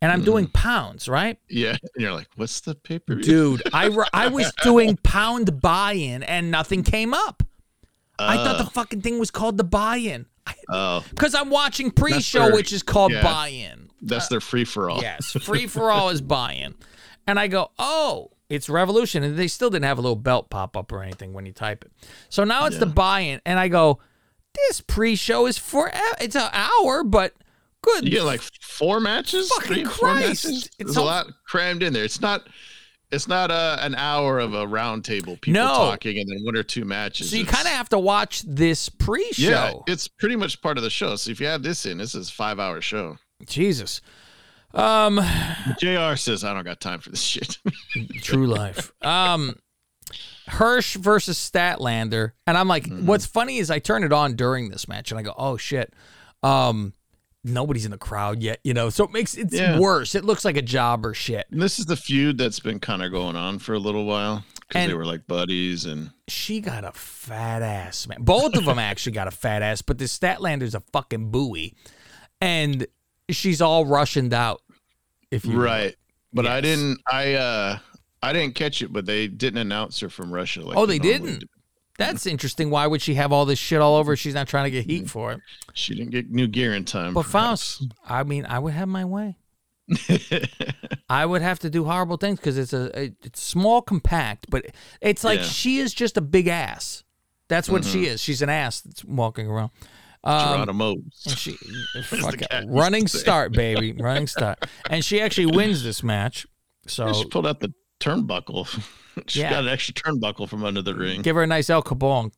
and 0.00 0.12
I'm 0.12 0.22
doing 0.22 0.46
mm. 0.46 0.52
pounds, 0.52 1.08
right, 1.08 1.38
Yeah, 1.48 1.70
and 1.94 2.02
you're 2.02 2.12
like, 2.12 2.28
what's 2.36 2.60
the 2.60 2.74
paper? 2.74 3.14
dude? 3.16 3.62
I 3.72 3.90
I 4.12 4.28
was 4.28 4.52
doing 4.62 4.96
pound 4.96 5.60
buy-in 5.60 6.22
and 6.22 6.50
nothing 6.50 6.82
came 6.82 7.14
up. 7.14 7.42
I 8.20 8.36
thought 8.36 8.58
the 8.58 8.64
uh. 8.64 8.70
fucking 8.70 9.02
thing 9.02 9.20
was 9.20 9.30
called 9.30 9.58
the 9.58 9.64
buy-in 9.64 10.26
Oh, 10.68 11.04
because 11.10 11.34
I'm 11.34 11.50
watching 11.50 11.90
pre-show, 11.90 12.46
their- 12.46 12.54
which 12.54 12.72
is 12.72 12.82
called 12.82 13.12
yeah. 13.12 13.22
buy-in. 13.22 13.90
that's 14.02 14.26
uh, 14.26 14.28
their 14.30 14.40
free 14.40 14.64
for 14.64 14.90
all. 14.90 15.00
Yes, 15.00 15.32
free 15.42 15.66
for 15.66 15.90
all 15.90 16.10
is 16.10 16.20
buy-in, 16.20 16.74
and 17.26 17.38
I 17.38 17.48
go, 17.48 17.70
oh, 17.78 18.30
it's 18.48 18.68
Revolution, 18.68 19.22
and 19.22 19.38
they 19.38 19.48
still 19.48 19.70
didn't 19.70 19.86
have 19.86 19.98
a 19.98 20.00
little 20.00 20.16
belt 20.16 20.50
pop 20.50 20.76
up 20.76 20.92
or 20.92 21.02
anything 21.02 21.32
when 21.32 21.46
you 21.46 21.52
type 21.52 21.84
it. 21.84 21.92
So 22.28 22.44
now 22.44 22.66
it's 22.66 22.78
the 22.78 22.86
buy-in, 22.86 23.40
and 23.44 23.58
I 23.58 23.68
go, 23.68 24.00
this 24.54 24.80
pre-show 24.80 25.46
is 25.46 25.58
for 25.58 25.90
it's 26.20 26.36
an 26.36 26.50
hour, 26.52 27.02
but 27.04 27.34
good. 27.82 28.04
You 28.04 28.10
get 28.10 28.24
like 28.24 28.40
four 28.62 29.00
matches, 29.00 29.48
Fucking 29.50 29.66
three, 29.72 29.84
four 29.84 30.10
Christ. 30.10 30.44
matches. 30.46 30.64
It's 30.66 30.76
There's 30.78 30.96
all- 30.96 31.04
a 31.04 31.06
lot 31.06 31.26
crammed 31.46 31.82
in 31.82 31.92
there. 31.92 32.04
It's 32.04 32.20
not. 32.20 32.46
it's 33.10 33.26
not 33.26 33.50
a 33.50 33.78
an 33.82 33.94
hour 33.94 34.38
of 34.38 34.52
a 34.52 34.66
round 34.66 35.02
table 35.04 35.38
people 35.40 35.62
No. 35.62 35.68
talking 35.68 36.18
and 36.18 36.28
then 36.28 36.44
one 36.44 36.56
or 36.56 36.62
two 36.62 36.84
matches. 36.84 37.30
So 37.30 37.36
you 37.36 37.46
kind 37.46 37.66
of 37.66 37.72
have 37.72 37.88
to 37.90 37.98
watch 37.98 38.42
this 38.42 38.88
pre-show. 38.90 39.50
yeah, 39.50 39.72
it's 39.86 40.06
pretty 40.08 40.36
much 40.36 40.60
part 40.60 40.76
of 40.76 40.84
the 40.84 40.90
show. 40.90 41.16
So 41.16 41.30
if 41.30 41.40
you 41.40 41.46
have 41.46 41.62
this 41.62 41.86
in, 41.86 41.96
this 41.98 42.14
is 42.14 42.28
a 42.28 42.32
five 42.32 42.58
hour 42.60 42.80
show. 42.82 43.16
Jesus. 43.46 44.00
Um, 44.74 45.18
Jr. 45.80 46.16
says 46.16 46.44
I 46.44 46.52
don't 46.52 46.64
got 46.64 46.80
time 46.82 47.00
for 47.00 47.08
this 47.08 47.22
shit. 47.22 47.56
true 48.22 48.46
life. 48.46 48.92
Um, 49.00 49.56
Hirsch 50.46 50.96
versus 50.96 51.38
Statlander, 51.38 52.32
and 52.46 52.56
I'm 52.58 52.68
like, 52.68 52.84
Mm-hmm. 52.84 53.06
what's 53.06 53.24
funny 53.26 53.58
is 53.58 53.70
I 53.70 53.78
turn 53.78 54.04
it 54.04 54.12
on 54.12 54.34
during 54.36 54.68
this 54.70 54.86
match, 54.88 55.10
and 55.10 55.18
I 55.18 55.22
go, 55.22 55.34
oh 55.36 55.56
shit, 55.56 55.92
um, 56.42 56.92
nobody's 57.44 57.84
in 57.84 57.90
the 57.90 57.98
crowd 57.98 58.42
yet, 58.42 58.60
you 58.64 58.74
know, 58.74 58.90
so 58.90 59.04
it 59.04 59.12
makes 59.12 59.34
it's 59.36 59.54
Yeah. 59.54 59.78
worse. 59.78 60.14
It 60.14 60.24
looks 60.24 60.44
like 60.44 60.56
a 60.56 60.62
job 60.62 61.06
or 61.06 61.14
shit. 61.14 61.46
And 61.50 61.62
this 61.62 61.78
is 61.78 61.86
the 61.86 61.96
feud 61.96 62.36
that's 62.38 62.60
been 62.60 62.80
kind 62.80 63.02
of 63.02 63.10
going 63.12 63.36
on 63.36 63.58
for 63.58 63.74
a 63.74 63.78
little 63.78 64.04
while 64.04 64.44
because 64.68 64.86
they 64.88 64.94
were 64.94 65.06
like 65.06 65.26
buddies 65.26 65.84
and 65.84 66.10
She 66.28 66.60
got 66.60 66.84
a 66.84 66.92
fat 66.92 67.62
ass, 67.62 68.06
man. 68.08 68.18
Both 68.22 68.54
of 68.54 68.64
them 68.64 68.78
actually 68.78 69.12
got 69.12 69.28
a 69.28 69.30
fat 69.32 69.62
ass, 69.62 69.82
but 69.82 69.98
this 69.98 70.16
Statlander's 70.18 70.74
a 70.74 70.80
fucking 70.92 71.30
buoy, 71.30 71.74
and 72.40 72.86
she's 73.30 73.60
all 73.60 73.84
Russianed 73.86 74.32
out. 74.32 74.62
If 75.30 75.44
you 75.44 75.60
right. 75.60 75.94
But 76.32 76.46
I 76.46 76.60
didn't. 76.60 76.98
I 77.10 77.34
uh 77.34 77.78
I 78.22 78.32
didn't 78.32 78.54
catch 78.56 78.82
it, 78.82 78.92
but 78.92 79.06
they 79.06 79.28
didn't 79.28 79.58
announce 79.58 80.00
her 80.00 80.10
from 80.10 80.32
Russia. 80.32 80.62
Like 80.62 80.76
Oh, 80.76 80.86
they 80.86 80.98
normally 80.98 81.18
didn't? 81.32 81.40
do. 81.40 81.46
That's 81.98 82.26
interesting. 82.26 82.70
Why 82.70 82.86
would 82.86 83.02
she 83.02 83.14
have 83.14 83.32
all 83.32 83.44
this 83.44 83.58
shit 83.58 83.80
all 83.80 83.96
over? 83.96 84.14
She's 84.16 84.34
not 84.34 84.46
trying 84.48 84.64
to 84.64 84.70
get 84.70 84.86
heat 84.86 85.10
for 85.10 85.32
it. 85.32 85.40
She 85.74 85.94
didn't 85.94 86.10
get 86.10 86.30
new 86.30 86.46
gear 86.46 86.72
in 86.74 86.84
time. 86.84 87.12
But 87.12 87.26
perhaps. 87.26 87.78
Faust, 87.78 87.92
I 88.08 88.22
mean, 88.22 88.46
I 88.46 88.58
would 88.60 88.72
have 88.74 88.88
my 88.88 89.04
way. 89.04 89.36
I 91.08 91.24
would 91.26 91.42
have 91.42 91.58
to 91.60 91.70
do 91.70 91.84
horrible 91.84 92.16
things 92.16 92.38
because 92.38 92.58
it's 92.58 92.72
a 92.72 92.84
it- 93.04 93.16
it's 93.24 93.40
small, 93.42 93.82
compact, 93.82 94.46
but 94.50 94.66
it's 95.00 95.24
like 95.24 95.38
Yeah. 95.38 95.44
Mm-hmm. 95.44 95.52
she 95.52 95.78
is 95.78 95.94
just 95.94 96.16
a 96.16 96.20
big 96.20 96.46
ass. 96.48 97.04
That's 97.48 97.68
what 97.70 97.84
she 97.84 98.06
is. 98.06 98.20
She's 98.20 98.42
an 98.42 98.50
ass 98.50 98.82
that's 98.82 99.02
walking 99.04 99.46
around. 99.48 99.70
Um, 100.22 100.52
Geronimo. 100.56 100.96
she 101.16 101.52
fuck 102.04 102.42
it. 102.42 102.66
running 102.68 103.06
start, 103.08 103.52
baby, 103.52 103.92
running 103.92 104.26
start, 104.26 104.58
and 104.90 105.02
she 105.04 105.20
actually 105.20 105.46
wins 105.56 105.82
this 105.82 106.02
match. 106.02 106.46
So 106.86 107.12
she 107.14 107.24
pulled 107.26 107.46
out 107.46 107.60
the 107.60 107.72
turnbuckle. 108.00 108.66
she 109.26 109.40
Yeah. 109.40 109.50
got 109.50 109.64
an 109.64 109.68
extra 109.68 109.94
turnbuckle 109.94 110.48
from 110.48 110.64
under 110.64 110.82
the 110.82 110.94
ring. 110.94 111.22
give 111.22 111.36
her 111.36 111.42
a 111.42 111.46
nice 111.46 111.70
El 111.70 111.82
Cabong. 111.82 112.32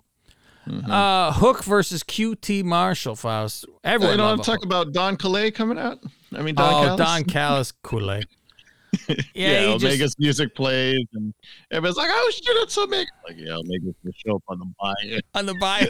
Mm-hmm. 0.68 0.90
Uh, 0.90 1.32
Hook 1.32 1.64
versus 1.64 2.02
QT 2.02 2.64
Marshall, 2.64 3.16
Faust. 3.16 3.64
Everyone 3.82 4.12
you 4.14 4.18
know, 4.18 4.30
I'm 4.30 4.40
talking 4.40 4.66
about 4.66 4.92
Don 4.92 5.16
Calais 5.16 5.50
coming 5.50 5.78
out. 5.78 5.98
I 6.34 6.42
mean, 6.42 6.54
Don 6.54 6.72
oh, 6.72 6.84
Callis. 6.86 6.98
Don 6.98 7.24
Callis, 7.24 7.72
Kool 7.82 8.06
Yeah, 9.08 9.14
Yeah, 9.34 9.60
he 9.66 9.72
just- 9.78 9.84
Omega's 9.84 10.18
music 10.18 10.54
plays, 10.54 11.06
and 11.14 11.32
everybody's 11.70 11.96
like, 11.96 12.10
"Oh 12.10 12.30
shit, 12.32 12.44
it's 12.58 12.76
Omega!" 12.76 13.10
Like, 13.26 13.36
yeah, 13.38 13.54
Omega's 13.54 13.94
gonna 14.02 14.12
show 14.26 14.36
up 14.36 14.42
on 14.48 14.58
the 14.58 14.72
buy. 14.80 15.20
on 15.38 15.46
the 15.46 15.54
bio. 15.54 15.86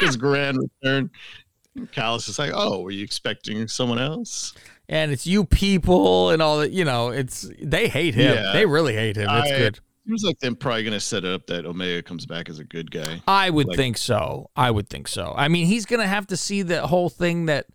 His 0.00 0.16
grand 0.16 0.58
return. 0.58 1.10
And 1.76 1.90
Callis 1.92 2.28
is 2.28 2.38
like, 2.38 2.52
"Oh, 2.54 2.80
were 2.80 2.90
you 2.90 3.04
expecting 3.04 3.66
someone 3.68 3.98
else?" 3.98 4.54
And 4.88 5.10
it's 5.12 5.26
you 5.26 5.44
people 5.44 6.30
and 6.30 6.40
all 6.42 6.58
that. 6.58 6.72
You 6.72 6.84
know, 6.84 7.10
it's 7.10 7.48
they 7.62 7.88
hate 7.88 8.14
him. 8.14 8.34
Yeah. 8.34 8.52
They 8.52 8.66
really 8.66 8.94
hate 8.94 9.16
him. 9.16 9.28
It's 9.30 9.50
I- 9.52 9.58
good. 9.58 9.80
Seems 10.08 10.22
like 10.22 10.38
they're 10.38 10.54
probably 10.54 10.84
gonna 10.84 11.00
set 11.00 11.24
it 11.24 11.32
up 11.34 11.48
that 11.48 11.66
Omega 11.66 12.00
comes 12.00 12.26
back 12.26 12.48
as 12.48 12.60
a 12.60 12.64
good 12.64 12.92
guy. 12.92 13.20
I 13.26 13.50
would 13.50 13.66
like- 13.66 13.76
think 13.76 13.98
so. 13.98 14.50
I 14.54 14.70
would 14.70 14.88
think 14.88 15.08
so. 15.08 15.34
I 15.36 15.48
mean, 15.48 15.66
he's 15.66 15.84
gonna 15.84 16.06
have 16.06 16.28
to 16.28 16.36
see 16.36 16.62
the 16.62 16.86
whole 16.86 17.08
thing 17.08 17.46
that 17.46 17.66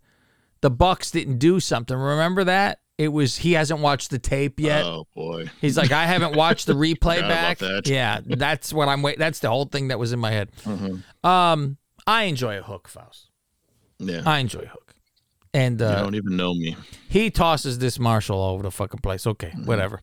the 0.62 0.70
Bucks 0.70 1.10
didn't 1.10 1.36
do 1.38 1.60
something. 1.60 1.94
Remember 1.94 2.42
that? 2.44 2.78
It 2.96 3.08
was 3.08 3.36
he 3.36 3.52
hasn't 3.52 3.80
watched 3.80 4.08
the 4.10 4.18
tape 4.18 4.58
yet. 4.60 4.82
Oh 4.84 5.06
boy, 5.14 5.50
He's 5.60 5.76
like, 5.76 5.92
I 5.92 6.06
haven't 6.06 6.34
watched 6.34 6.66
the 6.66 6.72
replay 6.86 7.20
back. 7.20 7.58
that. 7.58 7.86
Yeah, 7.86 8.20
that's 8.24 8.72
what 8.72 8.88
I'm 8.88 9.02
waiting. 9.02 9.18
That's 9.18 9.40
the 9.40 9.50
whole 9.50 9.66
thing 9.66 9.88
that 9.88 9.98
was 9.98 10.14
in 10.14 10.18
my 10.18 10.30
head. 10.30 10.50
Mhm. 10.64 11.02
Um, 11.22 11.76
I 12.06 12.24
enjoy 12.24 12.56
a 12.58 12.62
hook, 12.62 12.88
Faust. 12.88 13.28
yeah. 13.98 14.22
I 14.24 14.38
enjoy 14.38 14.64
hook, 14.66 14.81
and 15.54 15.80
you 15.80 15.86
uh, 15.86 16.02
don't 16.02 16.14
even 16.14 16.36
know 16.36 16.54
me. 16.54 16.76
he 17.08 17.30
tosses 17.30 17.78
this 17.78 17.98
Marshall 17.98 18.38
all 18.38 18.54
over 18.54 18.62
the 18.62 18.70
fucking 18.70 19.00
place. 19.00 19.26
Okay, 19.26 19.52
whatever. 19.64 20.00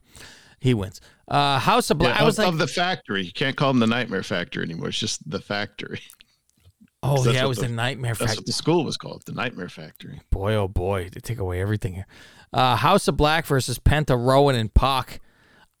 He 0.60 0.74
wins. 0.74 1.00
Uh, 1.26 1.58
House 1.58 1.90
of 1.90 1.98
Black. 1.98 2.12
Mm-hmm. 2.14 2.18
Yeah, 2.18 2.22
I 2.22 2.26
was 2.26 2.38
of, 2.38 2.44
like, 2.44 2.52
of 2.52 2.58
the 2.58 2.66
factory. 2.66 3.24
You 3.24 3.32
can't 3.32 3.56
call 3.56 3.72
them 3.72 3.80
the 3.80 3.86
Nightmare 3.86 4.22
Factory 4.22 4.62
anymore. 4.62 4.88
It's 4.88 4.98
just 4.98 5.28
the 5.28 5.40
factory. 5.40 6.00
oh 7.02 7.30
yeah, 7.30 7.44
it 7.44 7.48
was 7.48 7.58
the- 7.58 7.66
the 7.66 7.72
Nightmare 7.72 8.12
That's 8.12 8.32
Factory. 8.32 8.36
what 8.40 8.46
the 8.46 8.52
school 8.52 8.84
was 8.84 8.96
called, 8.96 9.22
the 9.26 9.32
Nightmare 9.32 9.68
Factory. 9.68 10.20
Boy, 10.30 10.54
oh 10.54 10.68
boy, 10.68 11.08
they 11.12 11.20
take 11.20 11.38
away 11.38 11.60
everything 11.60 11.94
here. 11.94 12.06
Uh, 12.52 12.76
House 12.76 13.08
of 13.08 13.16
Black 13.16 13.46
versus 13.46 13.78
Penta, 13.78 14.16
Rowan, 14.18 14.56
and 14.56 14.72
Pac. 14.74 15.20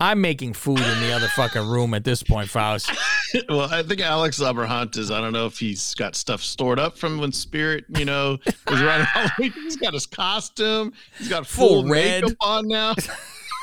I'm 0.00 0.22
making 0.22 0.54
food 0.54 0.78
in 0.80 1.00
the 1.00 1.12
other 1.12 1.28
fucking 1.28 1.68
room 1.68 1.92
at 1.92 2.04
this 2.04 2.22
point, 2.22 2.48
Faust. 2.48 2.90
well, 3.50 3.68
I 3.70 3.82
think 3.82 4.00
Alex 4.00 4.38
Abrahantes, 4.40 5.14
I 5.14 5.20
don't 5.20 5.34
know 5.34 5.44
if 5.44 5.58
he's 5.58 5.94
got 5.94 6.16
stuff 6.16 6.42
stored 6.42 6.78
up 6.78 6.96
from 6.96 7.18
when 7.18 7.32
Spirit, 7.32 7.84
you 7.90 8.06
know, 8.06 8.38
was 8.46 8.80
running 8.80 8.86
around 8.86 9.04
Halloween. 9.04 9.52
He's 9.62 9.76
got 9.76 9.92
his 9.92 10.06
costume. 10.06 10.94
He's 11.18 11.28
got 11.28 11.46
full, 11.46 11.82
Full 11.82 11.88
red. 11.90 12.22
makeup 12.24 12.36
on 12.40 12.68
now. 12.68 12.94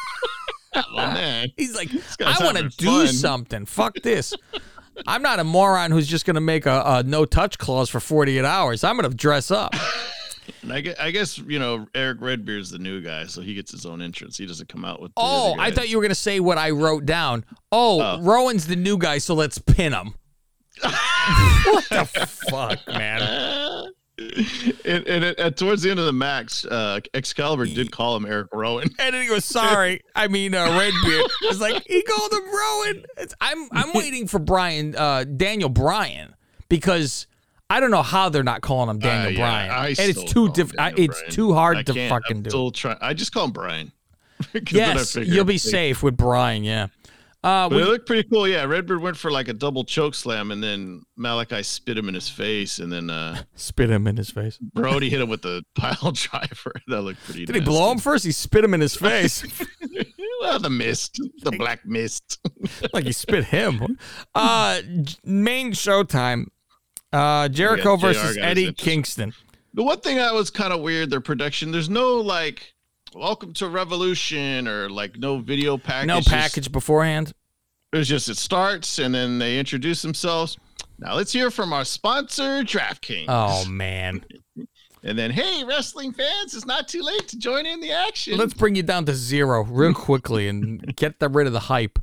oh, 0.76 0.84
man. 0.96 1.48
He's 1.58 1.76
like, 1.76 1.90
I 2.24 2.44
want 2.46 2.58
to 2.58 2.70
do 2.70 2.86
fun." 2.86 3.08
something. 3.08 3.66
Fuck 3.66 3.96
this. 4.04 4.36
I'm 5.08 5.24
not 5.24 5.40
a 5.40 5.44
moron 5.44 5.92
who's 5.92 6.08
just 6.08 6.26
going 6.26 6.36
to 6.36 6.42
make 6.42 6.68
a, 6.68 6.84
a 6.86 7.04
no 7.04 7.26
touch 7.26 7.58
clause 7.58 7.90
for 7.90 8.00
48 8.00 8.46
hours. 8.46 8.84
I'm 8.84 8.96
going 8.96 9.10
to 9.10 9.16
dress 9.16 9.50
up. 9.50 9.74
And 10.62 10.74
I 10.74 10.82
guess, 10.82 10.96
I 11.00 11.12
guess, 11.12 11.38
you 11.38 11.60
know, 11.60 11.88
Eric 11.96 12.20
Redbeard's 12.22 12.70
the 12.72 12.80
new 12.80 13.02
guy, 13.02 13.26
so 13.28 13.42
he 13.42 13.54
gets 13.54 13.72
his 13.72 13.86
own 13.86 14.02
entrance. 14.02 14.38
He 14.38 14.46
doesn't 14.46 14.70
come 14.70 14.84
out 14.86 15.02
with. 15.02 15.12
the 15.16 15.22
Oh, 15.22 15.56
I 15.60 15.72
thought 15.72 15.90
you 15.90 15.98
were 15.98 16.02
going 16.04 16.10
to 16.10 16.16
say 16.16 16.40
what 16.40 16.58
I 16.58 16.72
wrote 16.72 17.06
down. 17.06 17.46
Oh, 17.72 18.02
Oh. 18.02 18.22
Rowan's 18.22 18.68
the 18.68 18.76
new 18.76 18.98
guy, 18.98 19.18
so 19.20 19.34
let's 19.34 19.58
pin 19.58 19.94
him. 19.94 20.14
what 20.82 21.86
the 21.90 22.06
fuck, 22.50 22.80
man? 22.88 23.88
and, 24.20 25.08
and, 25.08 25.24
it- 25.24 25.40
and 25.40 25.56
towards 25.58 25.82
the 25.84 25.92
end 25.92 26.00
of 26.00 26.06
the 26.06 26.14
match, 26.14 26.66
uh, 26.70 27.00
Excalibur 27.14 27.66
did 27.66 27.92
call 27.92 28.16
him 28.16 28.26
Eric 28.26 28.48
Rowan. 28.54 28.90
And 29.00 29.14
then 29.14 29.22
he 29.22 29.28
goes, 29.28 29.46
"Sorry, 29.46 30.02
I 30.16 30.28
mean 30.28 30.56
uh, 30.56 30.66
Redbeard." 30.66 31.32
It's 31.44 31.60
like 31.60 31.84
he 31.88 32.02
called 32.04 32.32
him 32.34 32.44
Rowan. 32.46 33.06
It's, 33.18 33.34
I'm 33.42 33.68
I'm 33.72 33.92
waiting 33.96 34.28
for 34.28 34.40
Brian 34.40 34.96
uh, 34.96 35.24
Daniel 35.24 35.70
Bryan 35.70 36.36
because 36.70 37.28
I 37.70 37.80
don't 37.80 37.92
know 37.92 38.02
how 38.04 38.30
they're 38.30 38.44
not 38.44 38.62
calling 38.62 38.90
him 38.90 39.00
Daniel 39.00 39.28
Uh, 39.28 39.32
yeah, 39.32 39.38
Bryan, 39.38 39.72
I 39.72 39.88
and 39.90 40.00
it's 40.00 40.24
too 40.24 40.46
him 40.48 40.52
different. 40.54 41.00
It's 41.00 41.20
Bryan. 41.20 41.32
too 41.34 41.54
hard 41.54 41.78
I 41.78 41.84
to 41.84 42.10
fucking 42.10 42.38
I'm 42.38 42.44
do. 42.44 42.50
Still 42.50 42.72
try- 42.72 42.98
I 43.02 43.14
just 43.14 43.34
call 43.34 43.46
him 43.46 43.52
Brian. 43.52 43.92
I 44.56 44.62
yes, 44.72 45.16
you'll 45.16 45.44
be 45.46 45.58
safe 45.58 46.02
with 46.04 46.16
Brian. 46.16 46.64
Yeah. 46.64 46.88
Uh, 47.44 47.70
we, 47.72 47.82
it 47.82 47.86
looked 47.86 48.08
pretty 48.08 48.28
cool. 48.28 48.48
Yeah, 48.48 48.64
Redbeard 48.64 49.00
went 49.00 49.16
for 49.16 49.32
like 49.32 49.48
a 49.48 49.54
double 49.54 49.84
choke 49.84 50.16
slam, 50.16 50.52
and 50.52 50.62
then 50.62 51.04
Malakai 51.20 51.64
spit 51.64 51.98
him 51.98 52.08
in 52.10 52.16
his 52.16 52.28
face, 52.28 52.80
and 52.80 52.92
then 52.92 53.10
uh, 53.10 53.42
spit 53.56 53.90
him 53.90 54.08
in 54.08 54.18
his 54.18 54.32
face. 54.32 54.58
Brody 54.58 55.10
hit 55.10 55.22
him 55.22 55.30
with 55.30 55.42
the 55.44 55.64
pile 55.76 56.12
driver. 56.12 56.74
That 56.88 57.02
looked 57.04 57.24
pretty. 57.24 57.46
Did 57.46 57.56
he 57.56 57.62
blow 57.62 57.92
him 57.92 58.00
first? 58.00 58.26
He 58.26 58.32
spit 58.32 58.64
him 58.64 58.74
in 58.74 58.82
his 58.82 58.96
face, 58.96 59.46
well, 60.42 60.60
the 60.60 60.70
mist, 60.70 61.22
the 61.44 61.52
black 61.52 61.86
mist. 61.86 62.40
like 62.94 63.06
he 63.06 63.12
spit 63.12 63.46
him. 63.46 63.98
Uh, 64.34 64.82
main 65.24 65.72
showtime. 65.74 66.48
Uh, 67.18 67.48
Jericho 67.50 67.96
JR 67.98 68.02
versus 68.08 68.36
got 68.36 68.46
Eddie. 68.46 68.74
Kingston. 68.74 69.34
The 69.74 69.84
one 69.84 70.00
thing 70.00 70.18
that 70.18 70.34
was 70.34 70.50
kind 70.50 70.74
of 70.74 70.82
weird, 70.82 71.10
their 71.10 71.22
production. 71.22 71.72
There's 71.72 71.90
no 71.90 72.16
like, 72.16 72.74
welcome 73.16 73.54
to 73.54 73.68
Revolution 73.68 74.68
or 74.68 74.90
like 74.90 75.18
no 75.18 75.40
video 75.40 75.78
package. 75.78 76.08
No 76.08 76.18
It's 76.18 76.28
just- 76.28 76.36
package 76.36 76.72
beforehand. 76.72 77.34
It 77.94 77.98
was 77.98 78.08
just 78.10 78.28
it 78.28 78.36
starts 78.38 79.00
and 79.00 79.16
then 79.16 79.40
they 79.40 79.58
introduce 79.58 80.02
themselves. 80.02 80.58
Now 81.00 81.16
let's 81.16 81.32
hear 81.32 81.50
from 81.50 81.72
our 81.74 81.86
sponsor, 81.86 82.62
DraftKings. 82.64 83.26
Oh 83.30 83.66
man. 83.66 84.26
And 85.04 85.18
then, 85.18 85.32
hey, 85.32 85.64
wrestling 85.64 86.12
fans, 86.12 86.54
it's 86.54 86.66
not 86.66 86.88
too 86.90 87.02
late 87.02 87.28
to 87.30 87.38
join 87.38 87.66
in 87.66 87.80
the 87.80 87.92
action. 87.92 88.38
Let's 88.38 88.54
bring 88.54 88.76
you 88.76 88.84
down 88.84 89.06
to 89.06 89.14
zero 89.14 89.64
real 89.64 89.94
quickly 89.96 90.50
and 90.50 90.96
get 90.98 91.20
the, 91.20 91.30
rid 91.30 91.48
of 91.48 91.54
the 91.54 91.62
hype. 91.62 91.98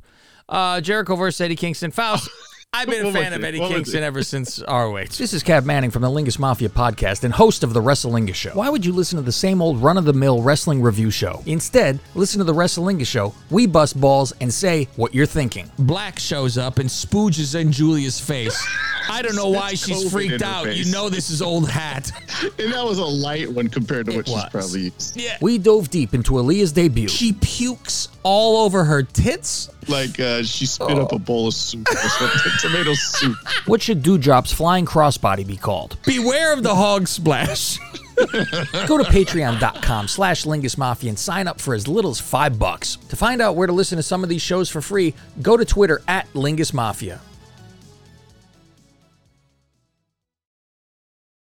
Uh, 0.49 0.81
Jericho 0.81 1.15
versus 1.15 1.39
Eddie 1.41 1.55
Kingston. 1.55 1.91
Faust. 1.91 2.29
I've 2.75 2.89
been 2.89 3.05
a 3.05 3.11
fan 3.11 3.31
of? 3.31 3.41
Eddie 3.41 3.59
Kingston 3.59 4.03
ever 4.03 4.21
since 4.21 4.61
ROH. 4.67 5.05
This 5.17 5.33
is 5.33 5.43
Cav 5.43 5.63
Manning 5.63 5.91
from 5.91 6.01
the 6.01 6.09
Lingus 6.09 6.37
Mafia 6.37 6.67
podcast 6.67 7.23
and 7.23 7.33
host 7.33 7.63
of 7.63 7.73
the 7.73 7.79
Wrestlingus 7.79 8.35
Show. 8.35 8.51
Why 8.51 8.67
would 8.67 8.85
you 8.85 8.91
listen 8.91 9.15
to 9.15 9.21
the 9.21 9.31
same 9.31 9.61
old 9.61 9.81
run 9.81 9.97
of 9.97 10.03
the 10.03 10.11
mill 10.11 10.41
wrestling 10.41 10.81
review 10.81 11.09
show? 11.09 11.41
Instead, 11.45 12.01
listen 12.15 12.39
to 12.39 12.43
the 12.43 12.53
Wrestlingus 12.53 13.07
Show. 13.07 13.33
We 13.49 13.65
bust 13.65 13.99
balls 14.01 14.33
and 14.41 14.53
say 14.53 14.89
what 14.97 15.15
you're 15.15 15.25
thinking. 15.25 15.71
Black 15.79 16.19
shows 16.19 16.57
up 16.57 16.77
and 16.79 16.89
spooges 16.89 17.57
in 17.57 17.71
Julia's 17.71 18.19
face. 18.19 18.61
I 19.09 19.21
don't 19.21 19.37
know 19.37 19.49
why 19.51 19.75
she's 19.75 20.03
COVID 20.03 20.11
freaked 20.11 20.41
out. 20.41 20.65
face. 20.65 20.85
You 20.85 20.91
know 20.91 21.07
this 21.07 21.29
is 21.29 21.41
old 21.41 21.69
hat. 21.69 22.11
and 22.59 22.73
that 22.73 22.83
was 22.83 22.97
a 22.97 23.05
light 23.05 23.49
one 23.49 23.69
compared 23.69 24.07
to 24.07 24.17
what 24.17 24.27
she's 24.27 24.45
probably 24.49 24.81
used. 24.81 25.15
Yeah. 25.15 25.37
We 25.39 25.59
dove 25.59 25.89
deep 25.89 26.13
into 26.13 26.33
Aliyah's 26.33 26.73
debut. 26.73 27.07
She 27.07 27.31
pukes 27.31 28.09
all 28.23 28.65
over 28.65 28.83
her 28.83 29.03
tits. 29.03 29.69
Like 29.87 30.19
uh, 30.19 30.41
she 30.41 30.65
spit 30.65 30.97
up 30.97 31.11
a 31.11 31.19
bowl 31.19 31.47
of 31.47 31.53
soup 31.53 31.87
or 31.87 31.95
something, 31.95 32.51
tomato 32.65 32.93
soup. 32.93 33.37
What 33.65 33.81
should 33.81 34.01
Dewdrop's 34.01 34.51
flying 34.51 34.85
crossbody 34.85 35.45
be 35.45 35.57
called? 35.57 35.97
Beware 36.05 36.53
of 36.53 36.63
the 36.63 36.73
hog 36.73 37.07
splash. 37.07 37.77
Go 38.87 38.97
to 38.97 39.03
patreon.com 39.03 40.07
slash 40.07 40.45
Lingus 40.45 40.77
Mafia 40.77 41.09
and 41.09 41.19
sign 41.19 41.47
up 41.47 41.59
for 41.61 41.75
as 41.75 41.87
little 41.87 42.11
as 42.11 42.19
five 42.19 42.57
bucks. 42.57 42.95
To 43.09 43.15
find 43.15 43.41
out 43.41 43.55
where 43.55 43.67
to 43.67 43.73
listen 43.73 43.97
to 43.97 44.03
some 44.03 44.23
of 44.23 44.29
these 44.29 44.41
shows 44.41 44.69
for 44.69 44.81
free, 44.81 45.13
go 45.41 45.57
to 45.57 45.65
Twitter 45.65 46.01
at 46.07 46.31
Lingus 46.33 46.73
Mafia. 46.73 47.19